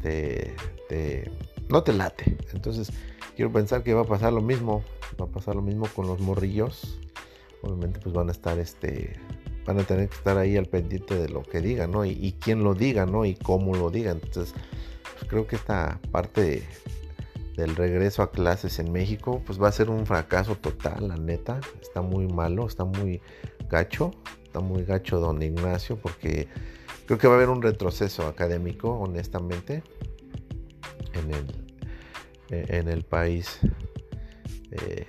te, 0.00 1.30
no 1.68 1.82
te 1.82 1.92
late. 1.92 2.36
Entonces, 2.52 2.90
quiero 3.36 3.52
pensar 3.52 3.82
que 3.82 3.94
va 3.94 4.02
a 4.02 4.06
pasar 4.06 4.32
lo 4.32 4.42
mismo. 4.42 4.84
Va 5.20 5.26
a 5.26 5.28
pasar 5.28 5.54
lo 5.54 5.62
mismo 5.62 5.86
con 5.94 6.06
los 6.06 6.20
morrillos. 6.20 7.00
Obviamente, 7.62 8.00
pues 8.00 8.14
van 8.14 8.28
a 8.28 8.32
estar, 8.32 8.58
este, 8.58 9.18
van 9.66 9.78
a 9.78 9.84
tener 9.84 10.08
que 10.08 10.16
estar 10.16 10.38
ahí 10.38 10.56
al 10.56 10.66
pendiente 10.66 11.14
de 11.14 11.28
lo 11.28 11.42
que 11.42 11.60
digan, 11.60 11.92
¿no? 11.92 12.04
Y, 12.04 12.10
y 12.10 12.32
quién 12.32 12.64
lo 12.64 12.74
diga, 12.74 13.06
¿no? 13.06 13.24
Y 13.24 13.34
cómo 13.34 13.74
lo 13.74 13.90
diga. 13.90 14.12
Entonces, 14.12 14.54
pues 15.18 15.28
creo 15.28 15.46
que 15.46 15.56
esta 15.56 16.00
parte 16.10 16.62
del 17.56 17.76
regreso 17.76 18.22
a 18.22 18.30
clases 18.30 18.78
en 18.78 18.92
México, 18.92 19.42
pues 19.44 19.60
va 19.60 19.68
a 19.68 19.72
ser 19.72 19.90
un 19.90 20.06
fracaso 20.06 20.56
total, 20.56 21.08
la 21.08 21.16
neta. 21.16 21.60
Está 21.80 22.02
muy 22.02 22.26
malo, 22.26 22.66
está 22.66 22.84
muy 22.84 23.20
gacho, 23.68 24.10
está 24.44 24.60
muy 24.60 24.84
gacho 24.84 25.18
don 25.18 25.42
Ignacio, 25.42 25.96
porque 25.96 26.48
creo 27.06 27.18
que 27.18 27.26
va 27.26 27.34
a 27.34 27.36
haber 27.36 27.50
un 27.50 27.62
retroceso 27.62 28.26
académico, 28.26 28.90
honestamente, 28.90 29.82
en 31.14 32.70
el, 32.78 32.88
el 32.88 33.02
país, 33.02 33.58
eh, 34.70 35.06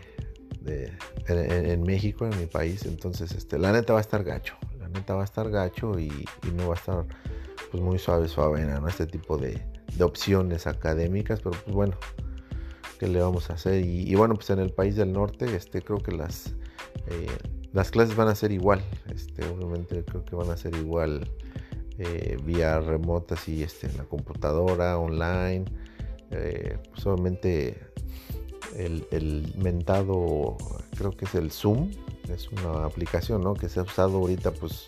en, 1.28 1.84
México, 1.84 2.26
en 2.26 2.38
mi 2.40 2.46
país. 2.46 2.86
Entonces, 2.86 3.32
este, 3.32 3.58
la 3.58 3.72
neta 3.72 3.94
va 3.94 4.00
a 4.00 4.02
estar 4.02 4.24
gacho, 4.24 4.56
la 4.80 4.90
neta 4.90 5.16
va 5.16 5.22
a 5.22 5.26
estar 5.26 5.50
gacho 5.50 6.00
y, 6.00 6.10
no 6.56 6.68
va 6.68 6.76
a 6.76 6.78
estar 6.78 7.06
pues 7.72 7.82
muy 7.82 8.00
suave, 8.00 8.28
suave, 8.28 8.66
¿no? 8.66 8.88
Este 8.88 9.08
tipo 9.08 9.38
de, 9.38 9.62
de 9.96 10.04
opciones 10.04 10.68
académicas, 10.68 11.40
pero 11.42 11.52
pues 11.64 11.76
bueno, 11.76 11.98
le 13.08 13.22
vamos 13.22 13.50
a 13.50 13.54
hacer. 13.54 13.84
Y, 13.86 14.14
bueno, 14.16 14.36
pues 14.36 14.50
en 14.50 14.60
el 14.60 14.72
país 14.72 14.96
del 14.96 15.12
norte, 15.12 15.56
este, 15.56 15.82
creo 15.82 16.00
que 16.00 16.12
las, 16.12 16.54
eh, 17.08 17.28
las 17.72 17.92
clases 17.92 18.16
van 18.16 18.28
a 18.28 18.36
ser 18.36 18.52
igual. 18.52 18.82
Este, 19.14 19.46
obviamente 19.46 20.04
creo 20.04 20.24
que 20.26 20.36
van 20.36 20.50
a 20.50 20.58
ser 20.58 20.76
igual 20.76 21.28
eh, 22.00 22.38
vía 22.44 22.80
remotas 22.80 23.48
y 23.48 23.64
este, 23.64 23.88
en 23.88 23.98
la 23.98 24.04
computadora, 24.04 24.98
online. 24.98 25.66
Eh, 26.32 26.78
pues 26.92 27.06
obviamente 27.06 27.78
el, 28.76 29.06
el, 29.12 29.54
mentado, 29.58 30.58
creo 30.98 31.12
que 31.12 31.26
es 31.26 31.36
el 31.36 31.52
Zoom, 31.52 31.92
es 32.30 32.50
una 32.52 32.86
aplicación 32.86 33.44
¿no? 33.44 33.54
que 33.54 33.70
se 33.70 33.80
ha 33.80 33.84
usado 33.84 34.18
ahorita 34.18 34.52
pues 34.52 34.86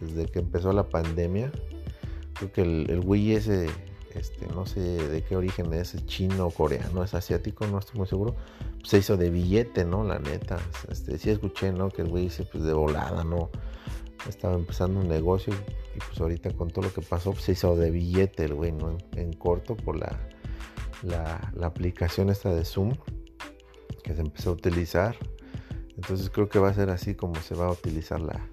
desde 0.00 0.26
que 0.26 0.38
empezó 0.38 0.72
la 0.72 0.88
pandemia. 0.88 1.52
Creo 2.34 2.52
que 2.52 2.62
el, 2.62 2.90
el 2.90 3.00
Wii 3.00 3.32
ese 3.32 3.66
este, 4.14 4.46
no 4.48 4.66
sé 4.66 4.80
de 4.80 5.22
qué 5.22 5.36
origen 5.36 5.72
es, 5.72 5.94
es 5.94 6.06
chino, 6.06 6.50
coreano, 6.50 7.04
es 7.04 7.14
asiático, 7.14 7.66
no 7.66 7.78
estoy 7.78 7.98
muy 7.98 8.06
seguro, 8.06 8.34
pues 8.78 8.88
se 8.88 8.98
hizo 8.98 9.16
de 9.16 9.30
billete, 9.30 9.84
¿no? 9.84 10.04
La 10.04 10.18
neta, 10.18 10.58
este, 10.90 11.18
sí 11.18 11.30
escuché, 11.30 11.72
¿no? 11.72 11.90
Que 11.90 12.02
el 12.02 12.08
güey 12.08 12.24
dice, 12.24 12.44
pues 12.44 12.64
de 12.64 12.72
volada, 12.72 13.24
¿no? 13.24 13.50
Estaba 14.28 14.54
empezando 14.54 15.00
un 15.00 15.08
negocio 15.08 15.54
y 15.94 15.98
pues 15.98 16.20
ahorita 16.20 16.52
con 16.52 16.70
todo 16.70 16.86
lo 16.86 16.92
que 16.92 17.02
pasó, 17.02 17.32
pues 17.32 17.44
se 17.44 17.52
hizo 17.52 17.76
de 17.76 17.90
billete 17.90 18.44
el 18.44 18.54
güey, 18.54 18.72
¿no? 18.72 18.96
En, 19.16 19.32
corto 19.32 19.76
por 19.76 19.96
la, 19.96 20.18
la, 21.02 21.52
la 21.54 21.66
aplicación 21.66 22.30
esta 22.30 22.52
de 22.54 22.64
Zoom 22.64 22.94
que 24.02 24.14
se 24.14 24.20
empezó 24.20 24.50
a 24.50 24.52
utilizar. 24.54 25.16
Entonces 25.96 26.30
creo 26.30 26.48
que 26.48 26.58
va 26.58 26.68
a 26.68 26.74
ser 26.74 26.90
así 26.90 27.14
como 27.14 27.34
se 27.36 27.54
va 27.54 27.66
a 27.66 27.72
utilizar 27.72 28.20
la, 28.20 28.48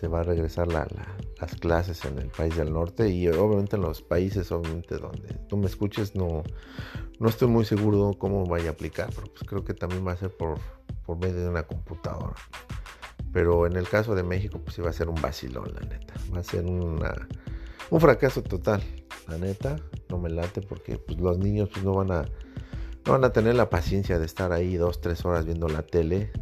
se 0.00 0.08
va 0.08 0.20
a 0.20 0.22
regresar 0.22 0.66
las 0.68 1.54
clases 1.60 2.06
en 2.06 2.18
el 2.18 2.28
país 2.28 2.56
del 2.56 2.72
norte 2.72 3.10
y 3.10 3.28
obviamente 3.28 3.76
en 3.76 3.82
los 3.82 4.00
países 4.00 4.50
obviamente 4.50 4.96
donde 4.96 5.34
tú 5.46 5.58
me 5.58 5.66
escuches 5.66 6.14
no, 6.14 6.42
no 7.18 7.28
estoy 7.28 7.48
muy 7.48 7.66
seguro 7.66 8.16
cómo 8.18 8.46
vaya 8.46 8.70
a 8.70 8.72
aplicar, 8.72 9.10
pero 9.14 9.26
pues 9.26 9.42
creo 9.46 9.62
que 9.62 9.74
también 9.74 10.06
va 10.06 10.12
a 10.12 10.16
ser 10.16 10.34
por, 10.34 10.58
por 11.04 11.18
medio 11.18 11.42
de 11.42 11.50
una 11.50 11.64
computadora. 11.64 12.34
Pero 13.30 13.66
en 13.66 13.76
el 13.76 13.86
caso 13.86 14.14
de 14.14 14.22
México 14.22 14.58
pues 14.64 14.76
sí 14.76 14.80
va 14.80 14.88
a 14.88 14.94
ser 14.94 15.10
un 15.10 15.20
vacilón, 15.20 15.70
la 15.74 15.86
neta. 15.86 16.14
Va 16.34 16.38
a 16.38 16.44
ser 16.44 16.64
una, 16.64 17.28
un 17.90 18.00
fracaso 18.00 18.42
total, 18.42 18.82
la 19.28 19.36
neta. 19.36 19.76
no 20.08 20.16
me 20.16 20.30
late 20.30 20.62
porque 20.62 20.96
pues, 20.96 21.20
los 21.20 21.36
niños 21.36 21.68
pues, 21.70 21.84
no 21.84 21.92
van 21.92 22.10
a 22.10 22.24
no 23.04 23.12
van 23.12 23.24
a 23.24 23.34
tener 23.34 23.54
la 23.54 23.68
paciencia 23.68 24.18
de 24.18 24.24
estar 24.24 24.50
ahí 24.52 24.76
dos, 24.76 25.02
tres 25.02 25.26
horas 25.26 25.44
viendo 25.44 25.68
la 25.68 25.82
tele. 25.82 26.32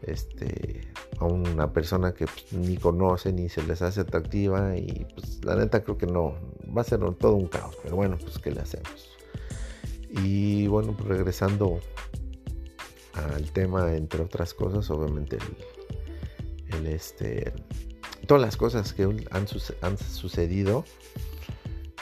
Este, 0.00 0.92
a 1.18 1.26
una 1.26 1.72
persona 1.72 2.12
que 2.12 2.26
pues, 2.26 2.52
ni 2.52 2.76
conoce 2.76 3.32
ni 3.32 3.48
se 3.48 3.62
les 3.62 3.82
hace 3.82 4.00
atractiva 4.00 4.76
y 4.76 5.06
pues 5.14 5.44
la 5.44 5.56
neta 5.56 5.82
creo 5.82 5.96
que 5.96 6.06
no, 6.06 6.34
va 6.76 6.82
a 6.82 6.84
ser 6.84 7.00
todo 7.16 7.34
un 7.34 7.46
caos, 7.46 7.76
pero 7.82 7.96
bueno, 7.96 8.16
pues 8.20 8.38
qué 8.38 8.50
le 8.50 8.60
hacemos. 8.60 9.10
Y 10.10 10.66
bueno, 10.68 10.94
pues 10.96 11.08
regresando 11.08 11.80
al 13.14 13.50
tema, 13.52 13.94
entre 13.94 14.22
otras 14.22 14.54
cosas, 14.54 14.90
obviamente 14.90 15.38
el, 16.68 16.86
este, 16.86 17.52
todas 18.26 18.42
las 18.42 18.56
cosas 18.56 18.92
que 18.92 19.04
han, 19.04 19.46
han 19.82 19.98
sucedido 19.98 20.84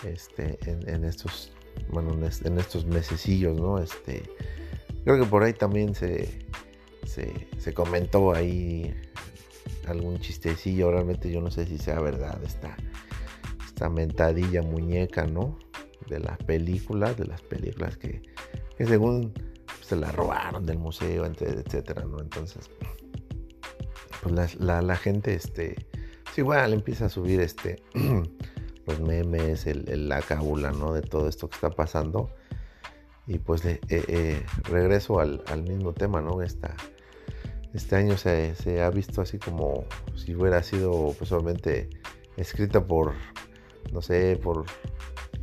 este, 0.07 0.59
en, 0.67 1.05
estos, 1.05 1.53
bueno, 1.91 2.13
en 2.13 2.59
estos 2.59 2.87
mesecillos, 2.87 3.57
¿no? 3.57 3.79
Este, 3.79 4.23
creo 5.05 5.19
que 5.19 5.27
por 5.27 5.43
ahí 5.43 5.53
también 5.53 5.95
se, 5.95 6.42
se, 7.13 7.75
comentó 7.75 8.33
ahí 8.35 8.95
algún 9.87 10.19
chistecillo, 10.21 10.91
realmente 10.91 11.31
yo 11.31 11.41
no 11.41 11.51
sé 11.51 11.67
si 11.67 11.79
sea 11.79 12.01
verdad 12.01 12.39
esta, 12.45 12.77
esta 13.67 13.89
mentadilla 13.89 14.63
muñeca, 14.63 15.27
¿no? 15.27 15.59
De 16.09 16.21
las 16.21 16.39
películas, 16.39 17.17
de 17.17 17.27
las 17.27 17.43
películas 17.43 17.97
que, 17.97 18.23
según 18.79 19.33
se 19.81 19.97
la 19.97 20.11
robaron 20.13 20.67
del 20.67 20.79
museo, 20.79 21.27
etcétera, 21.27 22.05
¿no? 22.05 22.21
Entonces, 22.21 22.71
pues 24.23 24.55
la, 24.61 24.97
gente, 24.97 25.35
este, 25.35 25.75
pues 26.25 26.39
igual 26.39 26.73
empieza 26.73 27.07
a 27.07 27.09
subir, 27.09 27.41
este, 27.41 27.83
los 28.87 29.01
memes, 29.01 29.67
el, 29.67 30.09
la 30.09 30.23
cábula, 30.23 30.71
¿no? 30.73 30.93
De 30.93 31.03
todo 31.03 31.29
esto 31.29 31.49
que 31.49 31.57
está 31.57 31.71
pasando. 31.71 32.31
Y 33.27 33.39
pues 33.39 33.65
eh, 33.65 33.81
eh, 33.89 34.45
regreso 34.65 35.21
al, 35.21 35.63
mismo 35.63 35.93
tema, 35.93 36.21
¿no? 36.21 36.43
Esta, 36.43 36.75
este 37.75 37.97
año 37.97 38.17
se, 38.17 38.83
ha 38.83 38.91
visto 38.91 39.23
así 39.23 39.39
como 39.39 39.85
si 40.15 40.35
hubiera 40.35 40.63
sido 40.63 41.15
pues 41.19 41.33
escrita 42.37 42.85
por, 42.85 43.13
no 43.93 44.03
sé, 44.03 44.39
por, 44.43 44.65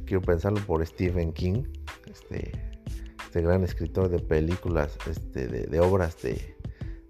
quiero 0.05 0.21
pensarlo, 0.21 0.59
por 0.65 0.85
Stephen 0.85 1.33
King, 1.33 1.63
este, 2.09 2.51
este 3.25 3.41
gran 3.41 3.63
escritor 3.63 4.09
de 4.09 4.19
películas, 4.19 4.97
este, 5.09 5.47
de, 5.47 5.79
obras 5.79 6.21
de, 6.21 6.55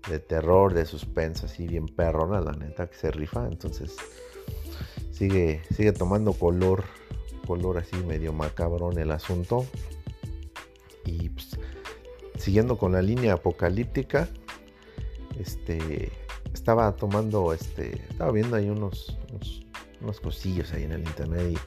de, 0.09 0.19
terror, 0.19 0.73
de 0.73 0.85
suspenso, 0.85 1.47
así 1.47 1.67
bien 1.67 1.87
perrona, 1.87 2.39
la 2.39 2.53
neta 2.53 2.87
que 2.87 2.95
se 2.95 3.11
rifa, 3.11 3.45
entonces 3.47 3.95
sigue, 5.11 5.61
sigue 5.75 5.91
tomando 5.91 6.33
color, 6.33 6.83
color 7.45 7.77
así 7.77 7.95
medio 8.07 8.31
macabrón 8.31 8.99
el 8.99 9.11
asunto. 9.11 9.65
Y 11.05 11.29
pues, 11.29 11.57
siguiendo 12.37 12.77
con 12.77 12.93
la 12.93 13.01
línea 13.01 13.33
apocalíptica, 13.33 14.29
este, 15.39 16.11
estaba 16.53 16.95
tomando, 16.95 17.53
este, 17.53 18.01
estaba 18.09 18.31
viendo 18.31 18.55
ahí 18.55 18.69
unos, 18.69 19.17
unos, 20.01 20.19
cosillos 20.19 20.71
ahí 20.73 20.83
en 20.83 20.93
el 20.93 21.01
internet 21.01 21.57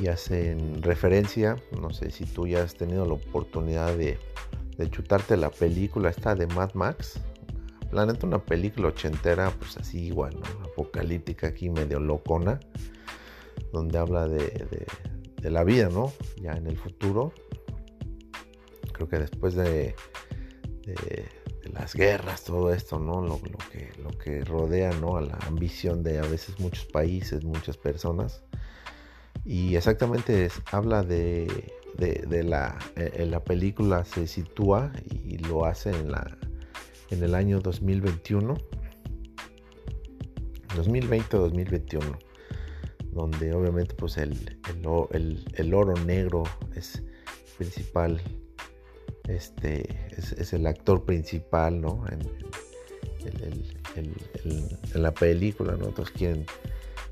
y, 0.00 0.08
hacen 0.08 0.82
referencia, 0.82 1.56
no 1.80 1.90
sé 1.90 2.10
si 2.10 2.24
tú 2.24 2.48
ya 2.48 2.64
has 2.64 2.74
tenido 2.74 3.06
la 3.06 3.14
oportunidad 3.14 3.96
de, 3.96 4.18
de 4.76 4.90
chutarte 4.90 5.36
la 5.36 5.50
película 5.50 6.10
esta 6.10 6.34
de 6.34 6.48
Mad 6.48 6.74
Max, 6.74 7.20
la 7.94 8.06
neta, 8.06 8.26
una 8.26 8.44
película 8.44 8.88
ochentera, 8.88 9.50
pues 9.50 9.76
así 9.76 10.06
igual, 10.06 10.34
¿no? 10.34 10.64
Apocalíptica 10.64 11.46
aquí, 11.46 11.70
medio 11.70 12.00
locona, 12.00 12.58
donde 13.72 13.98
habla 13.98 14.26
de, 14.26 14.86
la 15.42 15.62
vida, 15.62 15.88
¿no? 15.90 16.12
Ya 16.42 16.52
en 16.52 16.66
el 16.66 16.76
futuro. 16.76 17.32
Creo 18.92 19.08
que 19.08 19.18
después 19.18 19.54
de, 19.54 19.94
las 21.70 21.94
guerras, 21.94 22.44
todo 22.44 22.72
esto, 22.72 22.98
¿no? 22.98 23.22
Lo, 23.22 23.40
que, 23.40 23.90
lo 24.02 24.10
que 24.10 24.44
rodea, 24.44 24.92
¿no? 24.92 25.16
A 25.16 25.20
la 25.20 25.38
ambición 25.46 26.02
de 26.02 26.18
a 26.18 26.22
veces 26.22 26.58
muchos 26.60 26.84
países, 26.86 27.44
muchas 27.44 27.76
personas. 27.76 28.42
Y 29.44 29.76
exactamente 29.76 30.48
habla 30.72 31.02
de, 31.02 31.72
la, 31.98 32.78
en 32.96 33.22
eh, 33.22 33.26
la 33.26 33.44
película 33.44 34.04
se 34.04 34.26
sitúa 34.26 34.92
y 35.10 35.38
lo 35.38 35.64
hace 35.64 35.90
en 35.90 36.10
la 36.10 36.38
en 37.10 37.22
el 37.22 37.34
año 37.34 37.60
2021, 37.60 38.56
2020-2021, 40.76 42.18
donde 43.12 43.54
obviamente 43.54 43.94
pues 43.94 44.16
el, 44.16 44.58
el, 45.56 45.74
oro 45.74 45.94
negro 46.04 46.44
es 46.74 47.02
principal, 47.56 48.20
este, 49.28 50.08
es, 50.16 50.52
el 50.52 50.66
actor 50.66 51.04
principal, 51.04 51.80
¿no? 51.80 52.04
En, 52.10 52.54
la 54.94 55.14
película, 55.14 55.76
¿no? 55.76 55.94
Quieren 55.94 56.44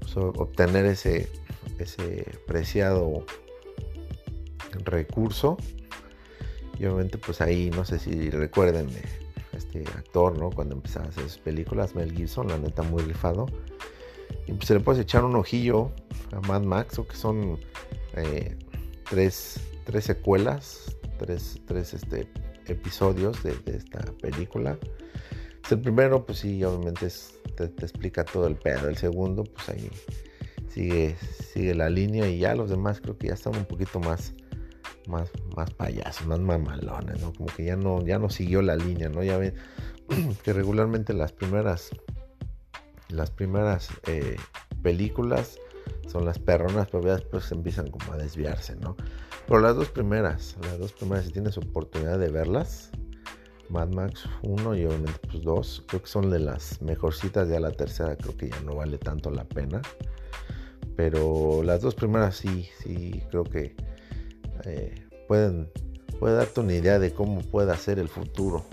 pues, 0.01 0.17
obtener 0.17 0.85
ese, 0.85 1.29
ese 1.79 2.27
preciado 2.47 3.25
recurso 4.85 5.57
y 6.79 6.87
obviamente 6.87 7.19
pues 7.19 7.41
ahí 7.41 7.71
no 7.71 7.85
sé 7.85 7.99
si 7.99 8.31
recuerden 8.31 8.89
este 9.53 9.85
actor, 9.97 10.39
¿no? 10.39 10.51
Cuando 10.51 10.75
empezaba 10.75 11.07
a 11.07 11.09
hacer 11.11 11.25
sus 11.25 11.39
películas, 11.39 11.95
Mel 11.95 12.13
Gibson, 12.13 12.49
la 12.49 12.59
neta 12.59 12.83
muy 12.83 13.03
rifado. 13.03 13.47
Y 14.47 14.53
pues 14.53 14.67
se 14.67 14.75
le 14.75 14.81
puedes 14.81 15.01
echar 15.01 15.25
un 15.25 15.37
ojillo 15.37 15.93
a 16.33 16.41
Mad 16.49 16.63
Max, 16.63 16.99
o 16.99 17.07
que 17.07 17.15
son 17.15 17.59
eh, 18.17 18.57
tres, 19.09 19.61
tres, 19.85 20.05
secuelas, 20.05 20.97
tres, 21.19 21.61
tres 21.67 21.95
este, 21.95 22.29
episodios 22.67 23.43
de, 23.43 23.57
esta 23.67 24.01
película. 24.21 24.79
El 25.71 25.81
primero, 25.81 26.27
pues 26.27 26.39
sí, 26.39 26.63
obviamente 26.65 27.09
te, 27.57 27.65
explica 27.65 28.25
todo 28.25 28.47
el 28.47 28.57
pedo. 28.57 28.89
El 28.89 28.97
segundo, 28.97 29.45
pues 29.45 29.69
ahí 29.69 29.91
sigue, 30.69 31.17
sigue 31.53 31.75
la 31.75 31.89
línea 31.89 32.29
y 32.29 32.39
ya 32.39 32.55
los 32.55 32.71
demás 32.71 33.01
creo 33.01 33.17
que 33.17 33.29
ya 33.29 33.35
están 33.35 33.57
un 33.57 33.65
poquito 33.65 34.01
más 34.01 34.35
más, 35.09 35.31
más 35.57 35.71
payasos, 35.71 36.27
más 36.27 36.41
mamalones, 36.41 37.21
¿no? 37.21 37.33
Como 37.33 37.47
que 37.55 37.65
ya 37.65 37.77
no, 37.77 38.05
ya 38.05 38.19
no 38.19 38.31
siguió 38.31 38.63
la 38.63 38.77
línea, 38.77 39.09
¿no? 39.09 39.23
Ya 39.23 39.37
ven 39.37 39.55
que 40.45 40.53
regularmente 40.53 41.13
las 41.13 41.33
primeras, 41.33 41.91
las 43.09 43.31
primeras 43.31 43.89
eh, 44.07 44.37
películas 44.83 45.59
son 46.09 46.25
las 46.25 46.39
perronas, 46.39 46.89
pero 46.91 47.05
ya 47.05 47.15
después 47.15 47.51
empiezan 47.53 47.91
como 47.91 48.13
a 48.13 48.17
desviarse, 48.17 48.77
¿no? 48.77 48.97
Pero 49.47 49.61
las 49.61 49.77
dos 49.77 49.89
primeras, 49.89 50.57
las 50.63 50.79
dos 50.79 50.93
primeras, 50.93 51.27
si 51.27 51.33
tienes 51.33 51.57
oportunidad 51.59 52.19
de 52.19 52.29
verlas, 52.29 52.91
Mad 53.69 53.89
Max 53.89 54.29
1 54.43 54.77
y 54.77 54.85
obviamente 54.85 55.19
pues 55.31 55.43
2, 55.43 55.85
creo 55.89 56.03
que 56.03 56.09
son 56.09 56.31
de 56.31 56.39
las 56.39 56.83
mejorcitas, 56.83 57.49
ya 57.49 57.59
la 57.59 57.73
tercera 57.73 58.17
creo 58.17 58.37
que 58.37 58.51
ya 58.51 58.61
no 58.61 58.77
vale 58.77 58.99
tanto 58.99 59.31
la 59.31 59.45
pena. 59.45 59.81
Pero 60.97 61.63
las 61.63 61.81
dos 61.81 61.95
primeras 61.95 62.37
sí, 62.37 62.69
sí, 62.83 63.23
creo 63.31 63.45
que 63.45 63.75
eh, 64.65 65.09
pueden, 65.27 65.71
puede 66.21 66.37
darte 66.37 66.61
una 66.61 66.75
idea 66.75 66.99
de 66.99 67.13
cómo 67.15 67.41
puede 67.41 67.75
ser 67.79 67.99
el 67.99 68.09
futuro 68.09 68.65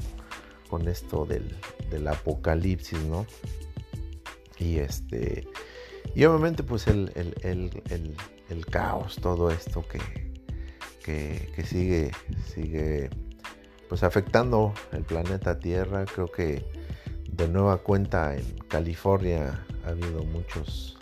con 0.69 0.87
esto 0.87 1.25
del, 1.25 2.07
apocalipsis, 2.07 2.99
¿no? 3.05 3.25
Y 4.59 4.77
este. 4.77 5.47
Y 6.15 6.25
obviamente, 6.25 6.63
pues 6.63 6.87
el, 6.87 7.71
caos, 8.69 9.17
todo 9.21 9.51
esto 9.51 9.85
que, 9.87 9.99
que, 11.03 11.63
sigue, 11.63 12.11
sigue 12.53 13.09
pues 13.87 14.03
afectando 14.03 14.73
el 14.91 15.03
planeta 15.03 15.59
Tierra. 15.59 16.05
Creo 16.05 16.27
que 16.31 16.65
de 17.31 17.47
nueva 17.47 17.77
cuenta 17.77 18.35
en 18.35 18.57
California 18.67 19.65
ha 19.85 19.89
habido 19.89 20.23
muchos 20.23 20.99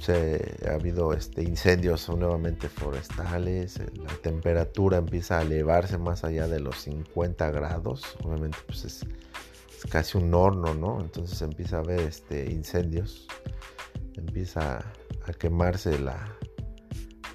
se, 0.00 0.56
ha 0.68 0.74
habido 0.74 1.12
este, 1.12 1.42
incendios 1.42 2.08
nuevamente 2.08 2.68
forestales, 2.68 3.80
la 3.94 4.14
temperatura 4.22 4.98
empieza 4.98 5.38
a 5.38 5.42
elevarse 5.42 5.98
más 5.98 6.24
allá 6.24 6.48
de 6.48 6.60
los 6.60 6.78
50 6.82 7.50
grados, 7.50 8.16
obviamente 8.24 8.58
pues 8.66 8.84
es, 8.84 9.06
casi 9.86 10.18
un 10.18 10.34
horno, 10.34 10.74
¿no? 10.74 11.00
Entonces 11.00 11.40
empieza 11.42 11.76
a 11.76 11.80
haber 11.80 12.00
este, 12.00 12.50
incendios, 12.50 13.26
empieza 14.14 14.78
a 15.24 15.32
quemarse 15.32 15.98
la, 15.98 16.36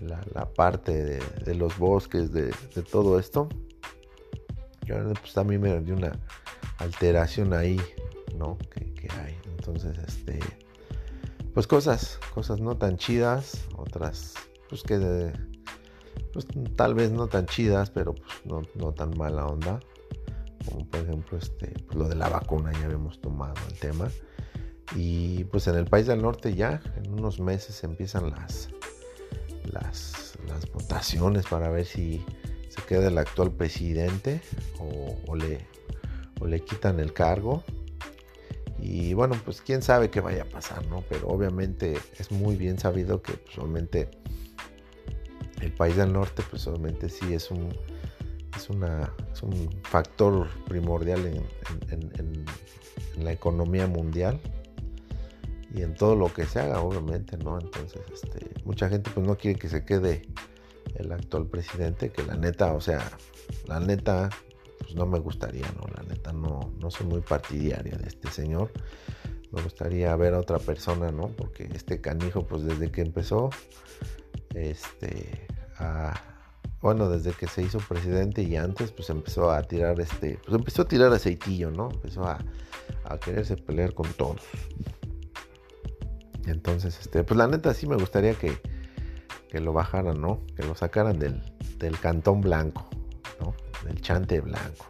la, 0.01 0.51
parte 0.53 1.21
de, 1.45 1.55
los 1.55 1.77
bosques, 1.77 2.31
de, 2.31 2.51
todo 2.91 3.19
esto. 3.19 3.49
Y 4.85 4.91
ahora 4.91 5.13
pues 5.13 5.33
también 5.33 5.61
me 5.61 5.79
dio 5.79 5.95
una 5.95 6.11
alteración 6.77 7.53
ahí, 7.53 7.79
¿no? 8.35 8.57
Que, 8.57 8.93
hay. 9.21 9.37
Entonces, 9.57 9.97
este 9.97 10.39
pues 11.53 11.67
cosas, 11.67 12.19
cosas 12.33 12.59
no 12.61 12.77
tan 12.77 12.97
chidas, 12.97 13.65
otras 13.77 14.33
pues 14.69 14.81
que 14.81 15.31
pues, 16.31 16.47
tal 16.75 16.95
vez 16.95 17.11
no 17.11 17.27
tan 17.27 17.45
chidas, 17.45 17.91
pero 17.91 18.15
pues 18.15 18.65
no, 18.75 18.93
tan 18.93 19.15
mala 19.17 19.45
onda. 19.45 19.79
Como 20.65 20.85
por 20.87 20.99
ejemplo 21.01 21.37
este, 21.37 21.73
pues, 21.85 21.97
lo 21.97 22.07
de 22.07 22.15
la 22.15 22.29
vacuna, 22.29 22.71
ya 22.73 22.85
habíamos 22.85 23.19
tomado 23.21 23.55
el 23.69 23.79
tema. 23.79 24.09
Y 24.95 25.45
pues 25.45 25.67
en 25.67 25.75
el 25.75 25.85
país 25.85 26.07
del 26.07 26.21
norte 26.21 26.53
ya, 26.53 26.81
en 26.97 27.13
unos 27.13 27.39
meses 27.39 27.83
empiezan 27.83 28.29
las, 28.29 28.69
las, 29.71 30.33
las 30.47 30.71
votaciones 30.71 31.47
para 31.47 31.69
ver 31.69 31.85
si 31.85 32.23
se 32.69 32.81
queda 32.83 33.07
el 33.07 33.17
actual 33.17 33.51
presidente 33.51 34.41
o, 34.79 35.35
le, 35.35 35.65
o 36.39 36.47
le 36.47 36.59
quitan 36.59 36.99
el 36.99 37.13
cargo. 37.13 37.63
Y 38.79 39.13
bueno, 39.13 39.39
pues 39.45 39.61
quién 39.61 39.81
sabe 39.81 40.09
qué 40.09 40.19
vaya 40.19 40.43
a 40.43 40.49
pasar, 40.49 40.85
¿no? 40.87 41.03
Pero 41.09 41.29
obviamente 41.29 41.97
es 42.19 42.31
muy 42.31 42.57
bien 42.57 42.77
sabido 42.77 43.21
que 43.21 43.33
pues, 43.33 43.57
el 45.61 45.71
país 45.73 45.95
del 45.95 46.11
norte, 46.11 46.43
pues 46.49 46.67
obviamente 46.67 47.07
sí 47.09 47.33
es 47.33 47.49
un, 47.49 47.73
es 48.63 48.69
una, 48.69 49.13
es 49.33 49.43
un 49.43 49.69
factor 49.83 50.47
primordial 50.65 51.25
en, 51.25 51.45
en, 51.91 52.45
la 53.21 53.31
economía 53.31 53.87
mundial 53.87 54.39
y 55.73 55.81
en 55.81 55.93
todo 55.93 56.15
lo 56.15 56.33
que 56.33 56.45
se 56.45 56.59
haga, 56.59 56.79
obviamente, 56.79 57.37
¿no? 57.37 57.59
Entonces, 57.59 58.01
este, 58.11 58.51
mucha 58.63 58.89
gente 58.89 59.11
pues 59.13 59.27
no 59.27 59.37
quiere 59.37 59.59
que 59.59 59.69
se 59.69 59.85
quede 59.85 60.23
el 60.95 61.11
actual 61.11 61.45
presidente, 61.47 62.09
que 62.09 62.23
la 62.23 62.35
neta, 62.35 62.73
o 62.73 62.81
sea, 62.81 63.01
la 63.67 63.79
neta, 63.79 64.29
pues 64.79 64.95
no 64.95 65.05
me 65.05 65.19
gustaría, 65.19 65.65
¿no? 65.73 65.83
La 65.95 66.03
neta, 66.03 66.31
no, 66.31 66.73
no 66.79 66.89
soy 66.89 67.05
muy 67.05 67.21
partidaria 67.21 67.97
de 67.97 68.07
este 68.07 68.31
señor. 68.31 68.71
Me 69.51 69.61
gustaría 69.61 70.15
ver 70.15 70.33
a 70.33 70.39
otra 70.39 70.57
persona, 70.57 71.11
¿no? 71.11 71.27
Porque 71.27 71.69
este 71.73 72.01
canijo, 72.01 72.47
pues 72.47 72.63
desde 72.63 72.91
que 72.91 73.01
empezó, 73.01 73.49
este, 74.55 75.47
a, 75.77 76.32
bueno, 76.83 77.09
desde 77.09 77.31
que 77.31 77.47
se 77.47 77.63
hizo 77.63 77.77
presidente 77.79 78.43
y 78.43 78.57
antes, 78.57 78.91
pues 78.91 79.09
empezó 79.09 79.49
a 79.49 79.63
tirar 79.63 80.01
este, 80.01 80.37
pues 80.43 80.53
empezó 80.53 80.81
a 80.81 80.85
tirar 80.85 81.13
aceitillo, 81.13 81.71
¿no? 81.71 81.89
Empezó 81.89 82.25
a, 82.25 82.37
quererse 83.23 83.55
pelear 83.55 83.93
con 83.93 84.11
todos. 84.13 84.41
Entonces, 86.45 86.99
este, 86.99 87.23
pues 87.23 87.37
la 87.37 87.47
neta 87.47 87.73
sí 87.73 87.87
me 87.87 87.95
gustaría 87.95 88.33
que, 88.33 88.57
que 89.49 89.61
lo 89.61 89.71
bajaran, 89.71 90.19
¿no? 90.19 90.41
Que 90.57 90.63
lo 90.63 90.75
sacaran 90.75 91.19
del, 91.19 91.41
cantón 92.01 92.41
blanco, 92.41 92.89
¿no? 93.39 93.55
Del 93.85 94.01
chante 94.01 94.41
blanco. 94.41 94.85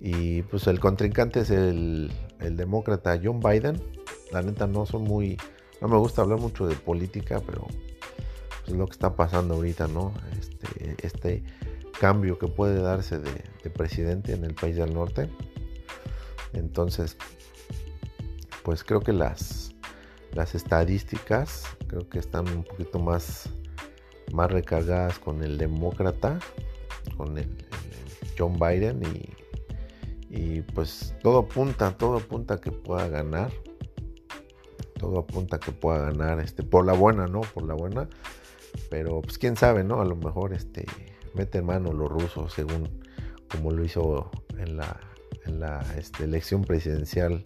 Y 0.00 0.42
pues 0.42 0.66
el 0.66 0.78
contrincante 0.78 1.40
es 1.40 1.50
el, 1.50 2.12
el 2.38 2.58
demócrata 2.58 3.18
John 3.22 3.40
Biden. 3.40 3.82
La 4.30 4.42
neta 4.42 4.66
no 4.66 4.84
son 4.84 5.04
muy, 5.04 5.38
no 5.80 5.88
me 5.88 5.96
gusta 5.96 6.20
hablar 6.20 6.38
mucho 6.38 6.66
de 6.66 6.74
política, 6.74 7.40
pero 7.46 7.66
lo 8.70 8.86
que 8.86 8.92
está 8.92 9.16
pasando 9.16 9.54
ahorita, 9.54 9.88
¿no? 9.88 10.12
Este, 10.38 10.96
este 11.06 11.44
cambio 12.00 12.38
que 12.38 12.48
puede 12.48 12.80
darse 12.80 13.18
de, 13.18 13.44
de, 13.62 13.70
presidente 13.70 14.32
en 14.32 14.44
el 14.44 14.54
país 14.54 14.76
del 14.76 14.94
norte. 14.94 15.28
Entonces, 16.52 17.16
pues 18.62 18.84
creo 18.84 19.00
que 19.00 19.12
las, 19.12 19.74
las 20.32 20.54
estadísticas 20.54 21.64
creo 21.88 22.08
que 22.08 22.18
están 22.18 22.48
un 22.48 22.64
poquito 22.64 22.98
más 22.98 23.50
más 24.32 24.50
recargadas 24.50 25.18
con 25.18 25.42
el 25.42 25.58
demócrata, 25.58 26.38
con 27.16 27.38
el, 27.38 27.48
John 28.36 28.58
Biden 28.58 29.02
y, 30.30 30.60
pues 30.74 31.14
todo 31.22 31.40
apunta, 31.40 31.96
todo 31.96 32.18
apunta 32.18 32.60
que 32.60 32.70
pueda 32.70 33.08
ganar, 33.08 33.50
todo 34.96 35.18
apunta 35.18 35.58
que 35.58 35.72
pueda 35.72 36.10
ganar, 36.10 36.38
este, 36.38 36.62
por 36.62 36.86
la 36.86 36.92
buena, 36.92 37.26
¿no? 37.26 37.40
Por 37.40 37.64
la 37.64 37.74
buena, 37.74 38.08
pero 38.90 39.20
pues 39.22 39.38
quién 39.38 39.56
sabe, 39.56 39.84
¿no? 39.84 40.00
A 40.00 40.04
lo 40.04 40.16
mejor 40.16 40.52
este, 40.52 40.86
mete 41.34 41.58
en 41.58 41.66
mano 41.66 41.92
los 41.92 42.08
rusos 42.08 42.52
según 42.52 43.02
como 43.50 43.70
lo 43.70 43.84
hizo 43.84 44.30
en 44.58 44.76
la, 44.76 45.00
en 45.46 45.60
la 45.60 45.84
este, 45.96 46.24
elección 46.24 46.62
presidencial 46.62 47.42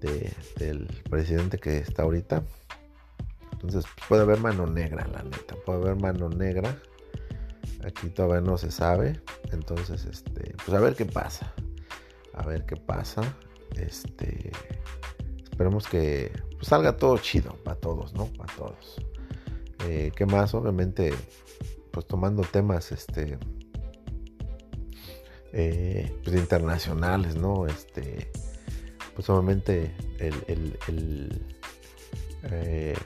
del 0.00 0.86
presidente 1.10 1.58
que 1.58 1.78
está 1.78 2.04
ahorita 2.04 2.44
entonces 3.60 3.90
puede 4.08 4.22
haber 4.22 4.38
mano 4.38 4.66
negra, 4.66 5.06
la 5.08 5.22
neta. 5.22 5.56
Puede 5.66 5.80
haber 5.80 5.96
mano 5.96 6.28
negra. 6.28 6.80
Aquí 7.84 8.08
todavía 8.08 8.40
no 8.40 8.56
se 8.56 8.70
sabe. 8.70 9.20
Entonces, 9.50 10.04
este, 10.04 10.54
pues 10.64 10.76
a 10.76 10.80
ver 10.80 10.94
qué 10.94 11.04
pasa. 11.04 11.52
A 12.34 12.46
ver 12.46 12.64
qué 12.66 12.76
pasa. 12.76 13.22
Este, 13.76 14.52
esperemos 15.42 15.88
que 15.88 16.30
pues, 16.52 16.68
salga 16.68 16.96
todo 16.96 17.18
chido 17.18 17.56
para 17.64 17.76
todos, 17.80 18.14
¿no? 18.14 18.26
Para 18.26 18.54
todos. 18.54 18.96
Eh, 19.84 20.12
¿Qué 20.14 20.26
más? 20.26 20.54
Obviamente, 20.54 21.12
pues 21.90 22.06
tomando 22.06 22.42
temas, 22.42 22.92
este, 22.92 23.38
eh, 25.52 26.12
pues 26.24 26.36
internacionales, 26.36 27.36
¿no? 27.36 27.66
Este, 27.66 28.30
pues 29.14 29.28
obviamente 29.30 29.94
el, 30.18 30.78
el, 30.86 31.42
eh, 32.44 32.96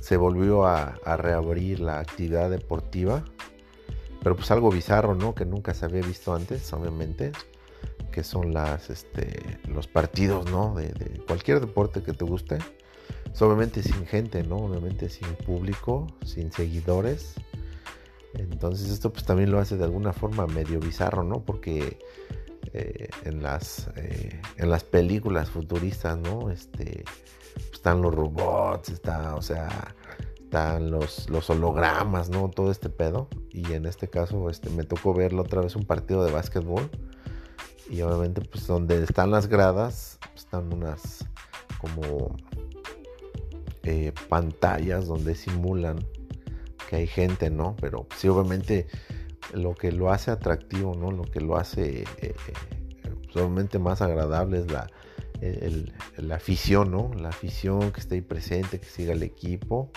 se 0.00 0.16
volvió 0.16 0.66
a, 0.66 0.98
reabrir 1.16 1.80
la 1.80 2.00
actividad 2.00 2.50
deportiva. 2.50 3.24
Pero 4.22 4.36
pues 4.36 4.50
algo 4.50 4.70
bizarro, 4.70 5.14
¿no? 5.14 5.34
Que 5.34 5.46
nunca 5.46 5.72
se 5.72 5.84
había 5.84 6.02
visto 6.02 6.34
antes, 6.34 6.72
obviamente. 6.72 7.32
Que 8.12 8.24
son 8.24 8.52
las, 8.52 8.90
este, 8.90 9.60
los 9.68 9.86
partidos, 9.86 10.50
¿no? 10.50 10.74
De, 10.74 11.22
cualquier 11.26 11.60
deporte 11.60 12.02
que 12.02 12.12
te 12.12 12.24
guste. 12.24 12.58
Pues, 13.30 13.42
obviamente 13.42 13.82
sin 13.82 14.06
gente, 14.06 14.42
¿no? 14.42 14.56
Obviamente 14.56 15.08
sin 15.08 15.28
público, 15.46 16.06
sin 16.24 16.52
seguidores. 16.52 17.34
Entonces 18.34 18.90
esto 18.90 19.12
pues 19.12 19.24
también 19.24 19.50
lo 19.50 19.58
hace 19.58 19.76
de 19.76 19.84
alguna 19.84 20.12
forma 20.12 20.46
medio 20.46 20.78
bizarro, 20.78 21.22
¿no? 21.24 21.44
Porque 21.44 21.98
eh, 22.72 23.08
en, 23.24 23.42
las, 23.42 23.88
eh, 23.96 24.40
en 24.56 24.70
las 24.70 24.84
películas 24.84 25.48
futuristas, 25.50 26.18
¿no? 26.18 26.50
Este, 26.50 27.04
están 27.72 28.02
los 28.02 28.14
robots, 28.14 28.90
está, 28.90 29.34
o 29.34 29.42
sea, 29.42 29.94
están 30.34 30.90
los, 30.90 31.30
los 31.30 31.48
hologramas, 31.50 32.28
¿no? 32.30 32.50
Todo 32.50 32.70
este 32.70 32.88
pedo. 32.88 33.28
Y 33.50 33.72
en 33.72 33.86
este 33.86 34.08
caso, 34.08 34.50
este, 34.50 34.70
me 34.70 34.84
tocó 34.84 35.14
verlo 35.14 35.42
otra 35.42 35.60
vez 35.60 35.76
un 35.76 35.84
partido 35.84 36.24
de 36.24 36.32
básquetbol. 36.32 36.90
Y 37.88 38.02
obviamente, 38.02 38.40
pues 38.42 38.66
donde 38.66 39.02
están 39.02 39.30
las 39.30 39.48
gradas, 39.48 40.18
están 40.36 40.72
unas 40.72 41.24
como 41.80 42.36
eh, 43.82 44.12
pantallas 44.28 45.06
donde 45.06 45.34
simulan 45.34 46.04
que 46.88 46.96
hay 46.96 47.06
gente, 47.06 47.50
¿no? 47.50 47.76
Pero 47.80 48.06
sí, 48.16 48.28
obviamente 48.28 48.86
lo 49.54 49.74
que 49.74 49.92
lo 49.92 50.10
hace 50.10 50.30
atractivo, 50.30 50.94
¿no? 50.94 51.10
Lo 51.10 51.22
que 51.22 51.40
lo 51.40 51.56
hace 51.56 52.04
eh, 52.20 52.34
obviamente 53.34 53.78
más 53.78 54.02
agradable 54.02 54.60
es 54.60 54.70
la, 54.70 54.90
la 56.16 56.36
afición, 56.36 56.90
¿no? 56.90 57.10
La 57.14 57.28
afición 57.30 57.92
que 57.92 58.00
esté 58.00 58.16
ahí 58.16 58.20
presente, 58.20 58.78
que 58.80 58.86
siga 58.86 59.12
el 59.12 59.22
equipo. 59.22 59.90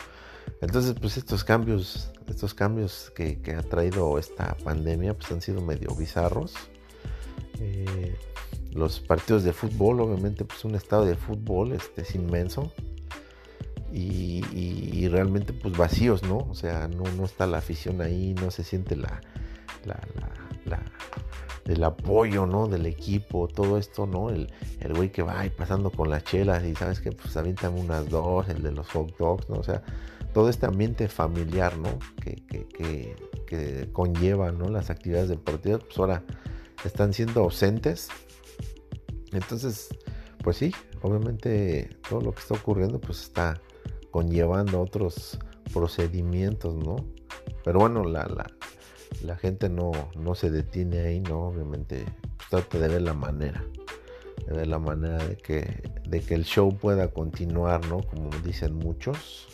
Entonces, 0.62 0.96
pues 1.00 1.18
estos 1.18 1.44
cambios, 1.44 2.12
estos 2.28 2.54
cambios 2.54 3.12
que, 3.16 3.40
ha 3.58 3.64
traído 3.64 4.18
esta 4.18 4.56
pandemia, 4.64 5.14
pues 5.14 5.32
han 5.32 5.42
sido 5.42 5.62
medio 5.62 5.94
bizarros. 5.96 6.54
Eh, 7.60 8.16
los 8.72 9.00
partidos 9.00 9.44
de 9.44 9.54
fútbol, 9.54 10.02
obviamente, 10.02 10.46
pues 10.46 10.64
un 10.66 10.76
estado 10.76 11.06
de 11.06 11.16
fútbol 11.16 11.74
este, 11.74 12.02
es 12.02 12.16
inmenso. 12.16 12.72
Y, 13.96 15.08
realmente 15.10 15.54
pues 15.54 15.78
vacíos, 15.78 16.24
¿no? 16.24 16.38
O 16.38 16.56
sea, 16.56 16.88
no, 16.88 17.04
no 17.16 17.26
está 17.26 17.46
la 17.46 17.60
afición 17.60 18.02
ahí, 18.02 18.34
no 18.34 18.50
se 18.50 18.64
siente 18.64 18.96
la, 18.96 19.22
la, 19.86 20.00
la 20.66 20.80
del 21.66 21.84
apoyo, 21.84 22.46
¿no? 22.46 22.68
Del 22.68 22.86
equipo, 22.86 23.48
todo 23.48 23.78
esto, 23.78 24.06
¿no? 24.06 24.30
El, 24.30 24.52
el 24.80 24.94
güey 24.94 25.12
que 25.12 25.22
va 25.22 25.40
ahí 25.40 25.50
pasando 25.50 25.92
con 25.92 26.10
las 26.10 26.24
chelas 26.24 26.64
y 26.66 26.76
sabes 26.76 27.00
que 27.00 27.12
pues 27.12 27.36
avientan 27.38 27.78
unas 27.78 28.10
dos, 28.10 28.50
el 28.50 28.64
de 28.64 28.72
los 28.72 28.90
hot 28.90 29.16
dogs, 29.18 29.50
¿no? 29.50 29.58
O 29.58 29.64
sea, 29.64 29.84
todo 30.34 30.50
este 30.50 30.66
ambiente 30.66 31.08
familiar, 31.08 31.78
¿no? 31.78 32.00
Que, 32.22 32.36
que, 32.48 32.68
que, 32.68 33.16
que 33.46 33.90
conlleva, 33.92 34.52
¿no? 34.52 34.70
Las 34.70 34.90
actividades 34.90 35.30
deportivas, 35.30 35.82
pues 35.84 35.98
ahora 35.98 36.24
están 36.84 37.14
siendo 37.14 37.42
ausentes. 37.42 38.10
Entonces, 39.32 39.90
pues 40.44 40.58
sí, 40.58 40.74
obviamente 41.02 41.98
todo 42.10 42.22
lo 42.22 42.34
que 42.34 42.42
está 42.42 42.56
ocurriendo, 42.56 43.00
pues 43.00 43.22
está 43.22 43.62
conllevando 44.14 44.80
otros 44.80 45.40
procedimientos, 45.74 46.76
¿no? 46.76 46.98
Pero 47.66 47.80
bueno, 47.80 48.04
la, 48.04 48.26
la, 48.28 48.46
la 49.24 49.36
gente 49.38 49.70
no, 49.70 49.92
no 50.16 50.36
se 50.36 50.52
detiene 50.52 51.00
ahí, 51.00 51.20
¿no? 51.20 51.48
Obviamente 51.48 52.06
pues, 52.38 52.50
trata 52.50 52.78
de 52.78 52.90
ver 52.90 53.02
la 53.02 53.16
manera, 53.16 53.66
de 54.46 54.54
ver 54.54 54.68
la 54.68 54.78
manera 54.78 55.18
de 55.18 55.36
que, 55.36 55.90
de 56.08 56.20
que 56.20 56.36
el 56.36 56.46
show 56.46 56.78
pueda 56.78 57.08
continuar, 57.08 57.88
¿no? 57.88 58.04
Como 58.04 58.30
dicen 58.44 58.76
muchos. 58.76 59.48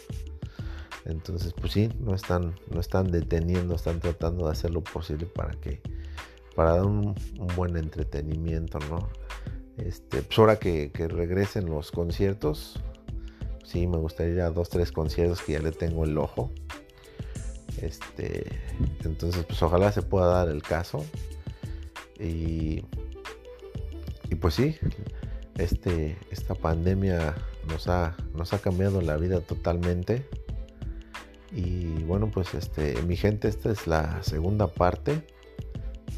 Entonces, 1.06 1.54
pues 1.54 1.72
sí, 1.72 1.90
no 1.98 2.14
están, 2.14 2.54
no 2.70 2.82
están 2.82 3.12
deteniendo, 3.12 3.76
están 3.76 4.02
tratando 4.02 4.48
de 4.48 4.52
hacer 4.52 4.72
lo 4.72 4.84
posible 4.84 5.26
para 5.26 5.52
que, 5.62 5.82
para 6.54 6.76
dar 6.76 6.86
un, 6.86 7.16
buen 7.56 7.78
entretenimiento, 7.78 8.78
¿no? 8.90 9.08
Este, 9.78 10.22
pues 10.22 10.38
ahora 10.38 10.58
que, 10.60 10.92
que, 10.92 11.08
regresen 11.08 11.68
los 11.68 11.92
conciertos, 11.92 12.78
sí, 13.64 13.88
me 13.88 13.98
gustaría 13.98 14.50
dos, 14.50 14.70
tres 14.70 14.92
conciertos 14.92 15.42
que 15.42 15.54
ya 15.54 15.60
le 15.60 15.72
tengo 15.72 16.04
el 16.04 16.18
ojo. 16.18 16.52
Este, 17.82 18.46
entonces, 19.04 19.46
pues 19.46 19.62
ojalá 19.62 19.92
se 19.92 20.02
pueda 20.02 20.28
dar 20.28 20.50
el 20.50 20.62
caso. 20.62 21.06
Y, 22.20 22.84
y 24.30 24.36
pues 24.40 24.56
sí, 24.56 24.76
este, 25.58 26.18
esta 26.32 26.56
pandemia 26.56 27.36
nos 27.68 27.88
ha, 27.88 28.16
nos 28.34 28.54
ha 28.54 28.60
cambiado 28.60 29.02
la 29.02 29.18
vida 29.18 29.42
totalmente. 29.42 30.26
Y 31.52 32.04
bueno, 32.04 32.30
pues 32.32 32.54
este, 32.54 33.02
mi 33.04 33.16
gente, 33.16 33.48
esta 33.48 33.72
es 33.72 33.88
la 33.88 34.22
segunda 34.24 34.68
parte 34.68 35.26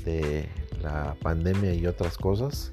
de 0.04 0.50
la 0.82 1.16
pandemia 1.22 1.74
y 1.74 1.86
otras 1.88 2.18
cosas. 2.18 2.72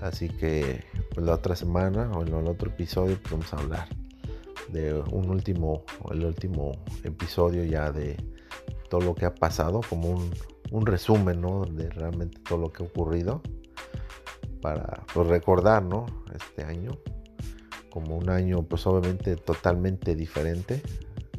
Así 0.00 0.28
que 0.28 0.84
la 1.16 1.34
otra 1.34 1.56
semana 1.56 2.10
o 2.12 2.22
en 2.22 2.34
el 2.34 2.46
otro 2.46 2.70
episodio 2.70 3.18
pues, 3.20 3.32
vamos 3.32 3.52
a 3.54 3.56
hablar 3.58 3.88
de 4.68 4.94
un 4.94 5.30
último, 5.30 5.84
el 6.10 6.24
último 6.24 6.72
episodio 7.04 7.64
ya 7.64 7.90
de 7.92 8.16
todo 8.90 9.00
lo 9.00 9.14
que 9.14 9.26
ha 9.26 9.34
pasado, 9.34 9.80
como 9.88 10.10
un, 10.10 10.30
un 10.70 10.86
resumen 10.86 11.40
¿no? 11.40 11.64
de 11.64 11.90
realmente 11.90 12.40
todo 12.40 12.58
lo 12.58 12.72
que 12.72 12.82
ha 12.82 12.86
ocurrido 12.86 13.42
para 14.60 15.04
pues, 15.12 15.26
recordar 15.28 15.82
¿no? 15.82 16.06
este 16.34 16.64
año 16.64 16.92
como 17.90 18.16
un 18.16 18.28
año 18.28 18.62
pues 18.62 18.86
obviamente 18.86 19.36
totalmente 19.36 20.14
diferente 20.14 20.82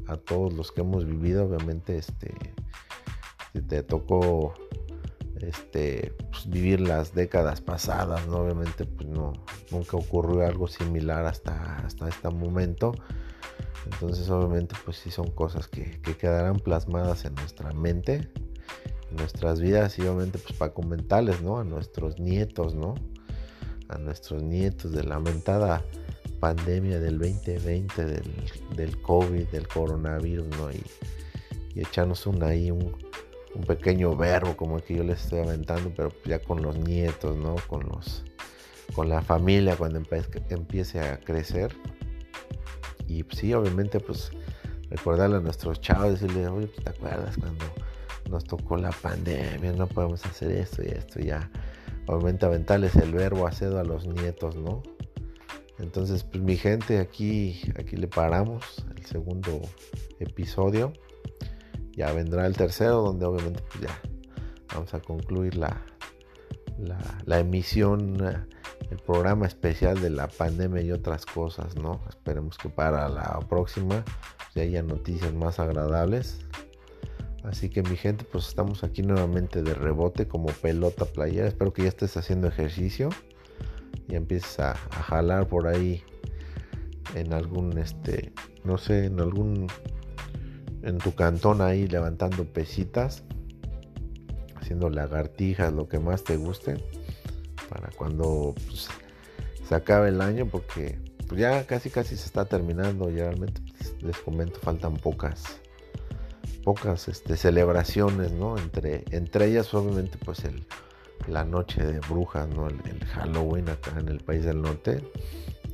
a 0.08 0.18
todos 0.18 0.54
los 0.54 0.72
que 0.72 0.82
hemos 0.82 1.06
vivido 1.06 1.46
obviamente 1.46 1.98
este 1.98 2.34
te 3.68 3.84
tocó 3.84 4.54
este 5.44 6.14
pues, 6.32 6.50
vivir 6.50 6.82
las 6.82 7.14
décadas 7.14 7.62
pasadas 7.62 8.28
¿no? 8.28 8.38
obviamente 8.38 8.86
pues 8.86 9.08
no 9.08 9.34
nunca 9.72 9.98
ocurrió 9.98 10.46
algo 10.46 10.68
similar 10.68 11.26
hasta 11.26 11.78
hasta 11.78 12.08
este 12.10 12.30
momento 12.30 12.94
entonces 13.86 14.30
obviamente 14.30 14.76
pues 14.86 14.98
sí 14.98 15.12
son 15.12 15.32
cosas 15.32 15.68
que, 15.68 16.02
que 16.02 16.16
quedarán 16.16 16.60
plasmadas 16.60 17.26
en 17.26 17.36
nuestra 17.36 17.72
mente 17.74 18.30
en 19.10 19.16
nuestras 19.18 19.62
vidas 19.62 19.98
y 20.00 20.02
obviamente 20.04 20.40
pues 20.40 20.58
para 20.58 20.74
comentarles 20.74 21.42
no 21.42 21.60
a 21.60 21.64
nuestros 21.64 22.20
nietos 22.20 22.76
no 22.76 22.96
a 23.90 23.98
nuestros 23.98 24.44
nietos 24.44 24.92
de 24.92 25.04
la 25.04 25.16
lamentada 25.16 25.84
pandemia 26.40 27.00
del 27.00 27.18
2020, 27.18 28.06
del, 28.06 28.24
del 28.76 29.02
COVID, 29.02 29.48
del 29.48 29.68
coronavirus, 29.68 30.48
¿no? 30.58 30.72
Y, 30.72 30.84
echarnos 31.76 32.26
un, 32.26 32.42
ahí 32.42 32.72
un, 32.72 32.96
pequeño 33.62 34.16
verbo 34.16 34.56
como 34.56 34.78
el 34.78 34.84
que 34.84 34.96
yo 34.96 35.04
les 35.04 35.24
estoy 35.24 35.40
aventando, 35.40 35.92
pero 35.96 36.12
ya 36.26 36.40
con 36.40 36.62
los 36.62 36.78
nietos, 36.78 37.36
¿no? 37.38 37.56
Con 37.68 37.88
los 37.88 38.24
con 38.94 39.10
la 39.10 39.22
familia 39.22 39.76
cuando 39.76 40.02
empiece 40.50 41.00
a 41.00 41.20
crecer. 41.20 41.76
Y 43.08 43.24
sí, 43.32 43.54
obviamente, 43.54 44.00
pues 44.00 44.32
recordarle 44.90 45.38
a 45.38 45.40
nuestros 45.40 45.82
chavos, 45.82 46.20
decirle, 46.20 46.48
oye, 46.48 46.68
¿te 46.68 46.90
acuerdas 46.90 47.38
cuando 47.38 47.66
nos 48.30 48.44
tocó 48.46 48.78
la 48.78 48.92
pandemia? 48.92 49.74
No 49.74 49.88
podemos 49.88 50.26
hacer 50.26 50.52
esto 50.52 50.84
y 50.84 50.88
esto, 50.88 51.20
ya 51.20 51.50
obviamente 52.08 52.46
aventarles 52.46 52.96
el 52.96 53.14
verbo 53.14 53.48
hacer 53.48 53.76
a 53.76 53.84
los 53.84 54.08
nietos, 54.08 54.56
¿no? 54.56 54.82
Entonces, 55.80 56.24
pues 56.24 56.44
mi 56.44 56.58
gente, 56.58 56.98
aquí, 56.98 57.62
aquí 57.78 57.98
le 57.98 58.08
paramos 58.08 58.84
el 58.96 59.06
segundo 59.06 59.62
episodio. 60.20 60.92
Ya 61.98 62.14
vendrá 62.14 62.46
el 62.46 62.56
tercero, 62.56 63.02
donde 63.02 63.26
obviamente 63.26 63.62
pues 63.68 63.82
ya 63.82 64.02
vamos 64.74 64.94
a 64.94 65.00
concluir 65.02 65.58
la, 65.58 65.82
la, 67.26 67.40
emisión, 67.40 68.18
el 68.90 68.98
programa 69.06 69.48
especial 69.48 70.00
de 70.00 70.12
la 70.12 70.28
pandemia 70.28 70.82
y 70.84 70.92
otras 70.92 71.26
cosas, 71.26 71.76
¿no? 71.76 72.02
Esperemos 72.08 72.58
que 72.58 72.70
para 72.70 73.10
la 73.10 73.40
próxima 73.50 74.06
ya 74.56 74.62
haya 74.62 74.84
noticias 74.84 75.34
más 75.34 75.60
agradables. 75.60 76.40
Así 77.44 77.70
que 77.70 77.82
mi 77.82 77.96
gente, 77.96 78.26
pues 78.26 78.48
estamos 78.48 78.84
aquí 78.84 79.02
nuevamente 79.02 79.64
de 79.64 79.74
rebote 79.74 80.28
como 80.28 80.48
pelota 80.48 81.06
playera. 81.06 81.48
Espero 81.48 81.74
que 81.74 81.84
ya 81.84 81.90
estés 81.90 82.18
haciendo 82.18 82.48
ejercicio 82.48 83.10
y 84.08 84.16
empieces 84.16 84.60
a, 84.60 84.76
jalar 84.76 85.48
por 85.48 85.68
ahí 85.68 86.04
en 87.16 87.34
algún, 87.34 87.78
este, 87.78 88.34
no 88.64 88.78
sé, 88.78 89.06
en 89.06 89.20
algún, 89.20 89.68
en 90.88 91.00
tu 91.00 91.14
cantón 91.14 91.62
ahí 91.62 91.86
levantando 91.86 92.46
pesitas, 92.46 93.24
haciendo 94.56 94.90
lagartijas, 94.90 95.74
lo 95.74 95.90
que 95.90 96.00
más 96.00 96.24
te 96.24 96.38
guste, 96.38 96.78
para 97.70 97.90
cuando 97.90 98.56
pues, 98.66 98.88
se 99.68 99.76
acabe 99.76 100.10
el 100.10 100.22
año, 100.22 100.48
porque 100.48 100.98
pues, 101.28 101.42
ya 101.42 101.68
casi 101.68 101.90
casi 101.90 102.16
se 102.16 102.26
está 102.26 102.46
terminando, 102.46 103.10
ya 103.10 103.26
realmente 103.26 103.62
pues, 103.78 104.02
les 104.02 104.18
comento, 104.18 104.60
faltan 104.62 104.96
pocas 104.96 105.60
pocas 106.64 107.08
este, 107.08 107.38
celebraciones, 107.38 108.32
¿no? 108.34 108.58
Entre, 108.58 109.06
entre 109.12 109.46
ellas 109.46 109.74
obviamente 109.74 110.18
pues 110.18 110.44
el, 110.44 110.66
la 111.28 111.46
noche 111.46 111.82
de 111.86 112.00
brujas, 112.00 112.48
¿no? 112.50 112.68
El, 112.68 113.06
Halloween 113.06 113.70
acá 113.70 113.98
en 113.98 114.10
el 114.10 114.20
país 114.20 114.44
del 114.44 114.62
norte, 114.62 115.02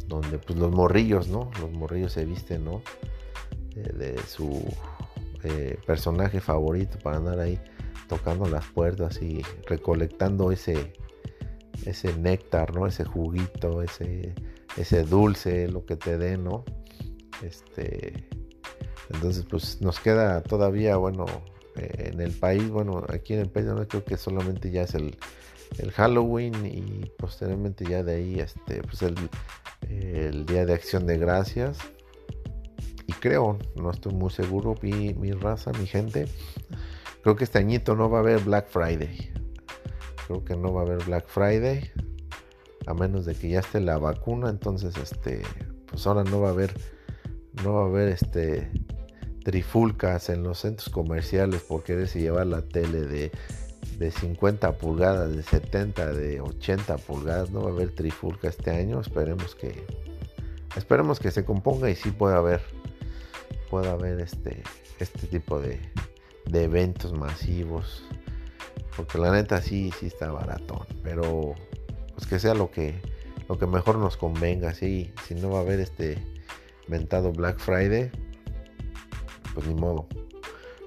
donde 0.07 0.37
pues 0.37 0.57
los 0.57 0.71
morrillos, 0.71 1.27
¿no? 1.27 1.49
Los 1.59 1.71
morrillos 1.71 2.13
se 2.13 2.25
visten, 2.25 2.65
¿no? 2.65 2.81
de 3.75 4.19
su 4.27 4.63
eh, 5.45 5.77
personaje 5.85 6.39
favorito 6.39 6.97
para 6.99 7.17
andar 7.17 7.39
ahí 7.39 7.59
tocando 8.07 8.45
las 8.45 8.65
puertas 8.67 9.21
y 9.21 9.41
recolectando 9.67 10.51
ese, 10.51 10.93
ese 11.85 12.15
néctar, 12.17 12.73
¿no? 12.75 12.87
Ese 12.87 13.05
juguito, 13.05 13.81
ese, 13.81 14.33
ese 14.77 15.03
dulce, 15.03 15.67
lo 15.67 15.85
que 15.85 15.95
te 15.95 16.17
dé, 16.17 16.37
¿no? 16.37 16.63
Este, 17.41 18.27
entonces, 19.13 19.45
pues 19.49 19.81
nos 19.81 19.99
queda 19.99 20.41
todavía, 20.41 20.95
bueno, 20.97 21.25
eh, 21.75 22.11
en 22.13 22.21
el 22.21 22.31
país, 22.31 22.69
bueno, 22.69 23.03
aquí 23.09 23.33
en 23.33 23.41
el 23.41 23.49
país 23.49 23.67
no 23.67 23.87
creo 23.87 24.03
que 24.03 24.17
solamente 24.17 24.71
ya 24.71 24.83
es 24.83 24.95
el, 24.95 25.17
Halloween 25.95 26.67
y 26.67 27.09
posteriormente 27.17 27.83
ya 27.89 28.03
de 28.03 28.15
ahí, 28.15 28.39
este, 28.39 28.83
pues 28.83 29.01
el, 29.01 30.45
Día 30.45 30.65
de 30.65 30.73
Acción 30.73 31.07
de 31.07 31.17
Gracias. 31.17 31.79
Y 33.07 33.13
creo, 33.13 33.57
no 33.75 33.91
estoy 33.91 34.13
muy 34.13 34.29
seguro, 34.29 34.75
mi, 34.81 35.31
raza, 35.31 35.71
mi 35.73 35.85
gente, 35.85 36.27
creo 37.21 37.35
que 37.35 37.43
este 37.43 37.59
añito 37.59 37.95
no 37.95 38.09
va 38.09 38.19
a 38.19 38.21
haber 38.21 38.39
Black 38.41 38.67
Friday. 38.69 39.31
Creo 40.27 40.43
que 40.43 40.55
no 40.55 40.73
va 40.73 40.81
a 40.81 40.85
haber 40.85 41.03
Black 41.03 41.27
Friday. 41.27 41.91
A 42.87 42.93
menos 42.93 43.25
de 43.25 43.35
que 43.35 43.49
ya 43.49 43.59
esté 43.59 43.79
la 43.79 43.97
vacuna. 43.97 44.49
Entonces, 44.49 44.95
este. 44.97 45.41
Pues 45.87 46.07
ahora 46.07 46.23
no 46.23 46.41
va 46.41 46.49
a 46.49 46.51
haber. 46.51 46.73
No 47.63 47.73
va 47.73 47.81
a 47.83 47.85
haber 47.85 48.09
este 48.09 48.71
trifulcas 49.43 50.29
en 50.29 50.43
los 50.43 50.59
centros 50.59 50.89
comerciales 50.89 51.61
por 51.63 51.83
quererse 51.83 52.21
llevar 52.21 52.47
la 52.47 52.61
tele 52.61 53.01
de, 53.01 53.31
de 53.99 54.11
50 54.11 54.77
pulgadas, 54.77 55.35
de 55.35 55.43
70, 55.43 56.13
de 56.13 56.39
80 56.39 56.97
pulgadas. 56.99 57.51
No 57.51 57.61
va 57.61 57.69
a 57.69 57.73
haber 57.73 57.93
trifulca 57.93 58.47
este 58.47 58.71
año. 58.71 59.01
Esperemos 59.01 59.55
que 59.55 59.85
esperemos 60.75 61.19
que 61.19 61.31
se 61.31 61.45
componga 61.45 61.89
y 61.89 61.95
sí 61.95 62.11
pueda 62.11 62.37
haber 62.37 62.61
pueda 63.73 63.93
haber 63.93 64.19
este 64.19 64.61
este 64.99 65.25
tipo 65.25 65.59
de, 65.59 65.79
de 66.45 66.63
eventos 66.65 67.11
masivos. 67.11 68.03
Porque 68.95 69.17
la 69.17 69.31
neta 69.31 69.63
sí 69.63 69.91
sí 69.99 70.05
está 70.05 70.31
baratón, 70.31 70.85
pero 71.01 71.55
pues 72.13 72.27
que 72.27 72.37
sea 72.37 72.53
lo 72.53 72.69
que 72.69 73.01
lo 73.49 73.57
que 73.57 73.65
mejor 73.65 73.97
nos 73.97 74.15
convenga, 74.15 74.75
sí, 74.75 75.11
si 75.27 75.33
no 75.33 75.49
va 75.49 75.57
a 75.57 75.61
haber 75.61 75.79
este 75.79 76.19
mentado 76.87 77.31
Black 77.31 77.57
Friday, 77.57 78.11
pues 79.55 79.65
ni 79.65 79.73
modo. 79.73 80.07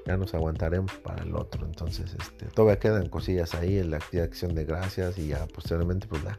Ya 0.06 0.16
nos 0.16 0.32
aguantaremos 0.34 0.92
para 1.02 1.24
el 1.24 1.34
otro. 1.34 1.66
Entonces, 1.66 2.14
este, 2.20 2.46
todavía 2.46 2.78
quedan 2.78 3.08
cosillas 3.08 3.56
ahí 3.56 3.80
en 3.80 3.90
la 3.90 3.96
acción 3.96 4.54
de 4.54 4.64
gracias 4.64 5.18
y 5.18 5.26
ya 5.26 5.44
posteriormente 5.48 6.06
pues 6.06 6.22
la, 6.22 6.38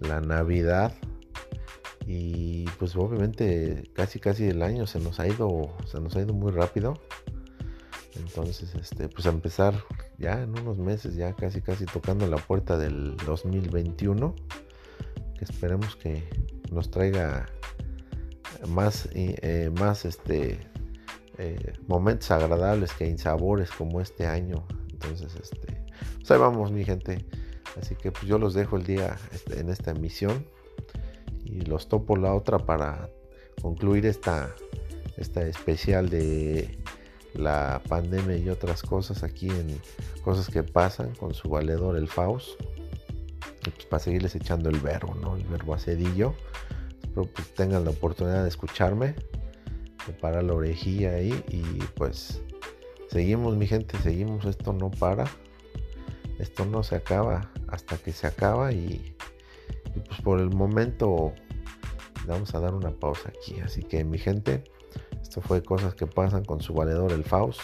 la 0.00 0.22
Navidad. 0.22 0.94
Y 2.06 2.64
pues 2.78 2.94
obviamente 2.96 3.90
casi 3.94 4.20
casi 4.20 4.46
el 4.48 4.62
año 4.62 4.86
se 4.86 5.00
nos 5.00 5.20
ha 5.20 5.26
ido, 5.26 5.74
se 5.86 6.00
nos 6.00 6.14
ha 6.16 6.20
ido 6.20 6.34
muy 6.34 6.52
rápido. 6.52 6.94
Entonces, 8.16 8.74
este, 8.74 9.08
pues 9.08 9.26
a 9.26 9.30
empezar 9.30 9.74
ya 10.18 10.42
en 10.42 10.50
unos 10.50 10.78
meses, 10.78 11.16
ya 11.16 11.34
casi 11.34 11.60
casi 11.60 11.84
tocando 11.86 12.26
la 12.26 12.36
puerta 12.36 12.76
del 12.78 13.16
2021. 13.26 14.34
Que 15.38 15.44
esperemos 15.44 15.96
que 15.96 16.22
nos 16.70 16.90
traiga 16.90 17.46
más, 18.68 19.08
eh, 19.14 19.70
más 19.78 20.04
este, 20.04 20.60
eh, 21.38 21.72
momentos 21.88 22.30
agradables 22.30 22.92
que 22.92 23.06
insabores 23.06 23.70
como 23.70 24.00
este 24.00 24.26
año. 24.26 24.66
Entonces, 24.92 25.34
este, 25.34 25.84
pues 26.16 26.30
ahí 26.30 26.38
vamos, 26.38 26.70
mi 26.70 26.84
gente. 26.84 27.24
Así 27.80 27.96
que 27.96 28.12
pues 28.12 28.26
yo 28.26 28.38
los 28.38 28.54
dejo 28.54 28.76
el 28.76 28.84
día 28.84 29.16
este, 29.32 29.58
en 29.58 29.68
esta 29.68 29.90
emisión 29.90 30.46
y 31.44 31.62
los 31.62 31.88
topo 31.88 32.16
la 32.16 32.34
otra 32.34 32.58
para 32.58 33.08
concluir 33.60 34.06
esta, 34.06 34.54
esta 35.16 35.46
especial 35.46 36.08
de 36.08 36.78
la 37.34 37.82
pandemia 37.88 38.36
y 38.36 38.48
otras 38.48 38.82
cosas 38.82 39.22
aquí 39.22 39.48
en 39.48 39.80
cosas 40.22 40.48
que 40.48 40.62
pasan 40.62 41.14
con 41.14 41.34
su 41.34 41.48
valedor 41.48 41.96
el 41.96 42.08
Faust. 42.08 42.50
pues 43.62 43.86
para 43.86 44.02
seguirles 44.02 44.34
echando 44.34 44.70
el 44.70 44.78
verbo, 44.78 45.14
¿no? 45.14 45.36
El 45.36 45.44
verbo 45.44 45.74
acedillo. 45.74 46.34
Espero 47.02 47.26
pues 47.32 47.54
tengan 47.54 47.84
la 47.84 47.90
oportunidad 47.90 48.42
de 48.42 48.48
escucharme 48.48 49.14
para 50.20 50.42
la 50.42 50.52
orejilla 50.52 51.12
ahí 51.12 51.44
y 51.48 51.62
pues 51.94 52.42
seguimos 53.08 53.56
mi 53.56 53.66
gente, 53.66 53.96
seguimos, 53.98 54.44
esto 54.44 54.72
no 54.72 54.90
para, 54.90 55.24
esto 56.38 56.64
no 56.66 56.82
se 56.82 56.96
acaba 56.96 57.50
hasta 57.68 57.96
que 57.96 58.12
se 58.12 58.26
acaba 58.26 58.72
y, 58.72 59.13
pues 60.00 60.20
por 60.20 60.40
el 60.40 60.50
momento 60.50 61.32
vamos 62.26 62.54
a 62.54 62.60
dar 62.60 62.74
una 62.74 62.90
pausa 62.90 63.28
aquí, 63.28 63.60
así 63.60 63.82
que 63.82 64.04
mi 64.04 64.18
gente, 64.18 64.64
esto 65.20 65.40
fue 65.40 65.62
cosas 65.62 65.94
que 65.94 66.06
pasan 66.06 66.44
con 66.44 66.60
su 66.60 66.74
valedor 66.74 67.12
el 67.12 67.24
Faust. 67.24 67.60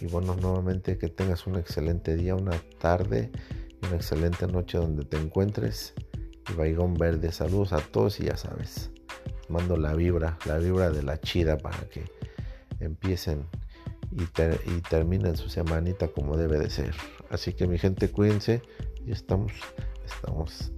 Y 0.00 0.06
bueno, 0.06 0.34
nuevamente 0.34 0.98
que 0.98 1.08
tengas 1.08 1.46
un 1.46 1.56
excelente 1.56 2.16
día, 2.16 2.34
una 2.34 2.60
tarde 2.80 3.30
y 3.80 3.86
una 3.86 3.96
excelente 3.96 4.46
noche 4.46 4.78
donde 4.78 5.04
te 5.04 5.16
encuentres. 5.16 5.94
Y 6.50 6.54
Baigón 6.54 6.94
Verde, 6.94 7.30
saludos 7.30 7.72
a 7.72 7.78
todos 7.78 8.18
y 8.18 8.24
ya 8.24 8.36
sabes, 8.36 8.90
mando 9.48 9.76
la 9.76 9.94
vibra, 9.94 10.38
la 10.44 10.58
vibra 10.58 10.90
de 10.90 11.04
la 11.04 11.20
chida 11.20 11.56
para 11.56 11.78
que 11.88 12.04
empiecen 12.80 13.46
y, 14.10 14.22
y 14.22 14.80
terminen 14.80 15.36
su 15.36 15.48
semanita 15.48 16.08
como 16.08 16.36
debe 16.36 16.58
de 16.58 16.68
ser. 16.68 16.94
Así 17.30 17.52
que 17.52 17.68
mi 17.68 17.78
gente, 17.78 18.10
cuídense 18.10 18.60
y 19.06 19.12
estamos, 19.12 19.52
estamos, 20.04 20.72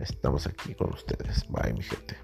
estamos 0.00 0.46
aquí 0.46 0.74
con 0.74 0.92
ustedes. 0.92 1.44
Bye, 1.48 1.72
mi 1.72 1.82
gente. 1.82 2.16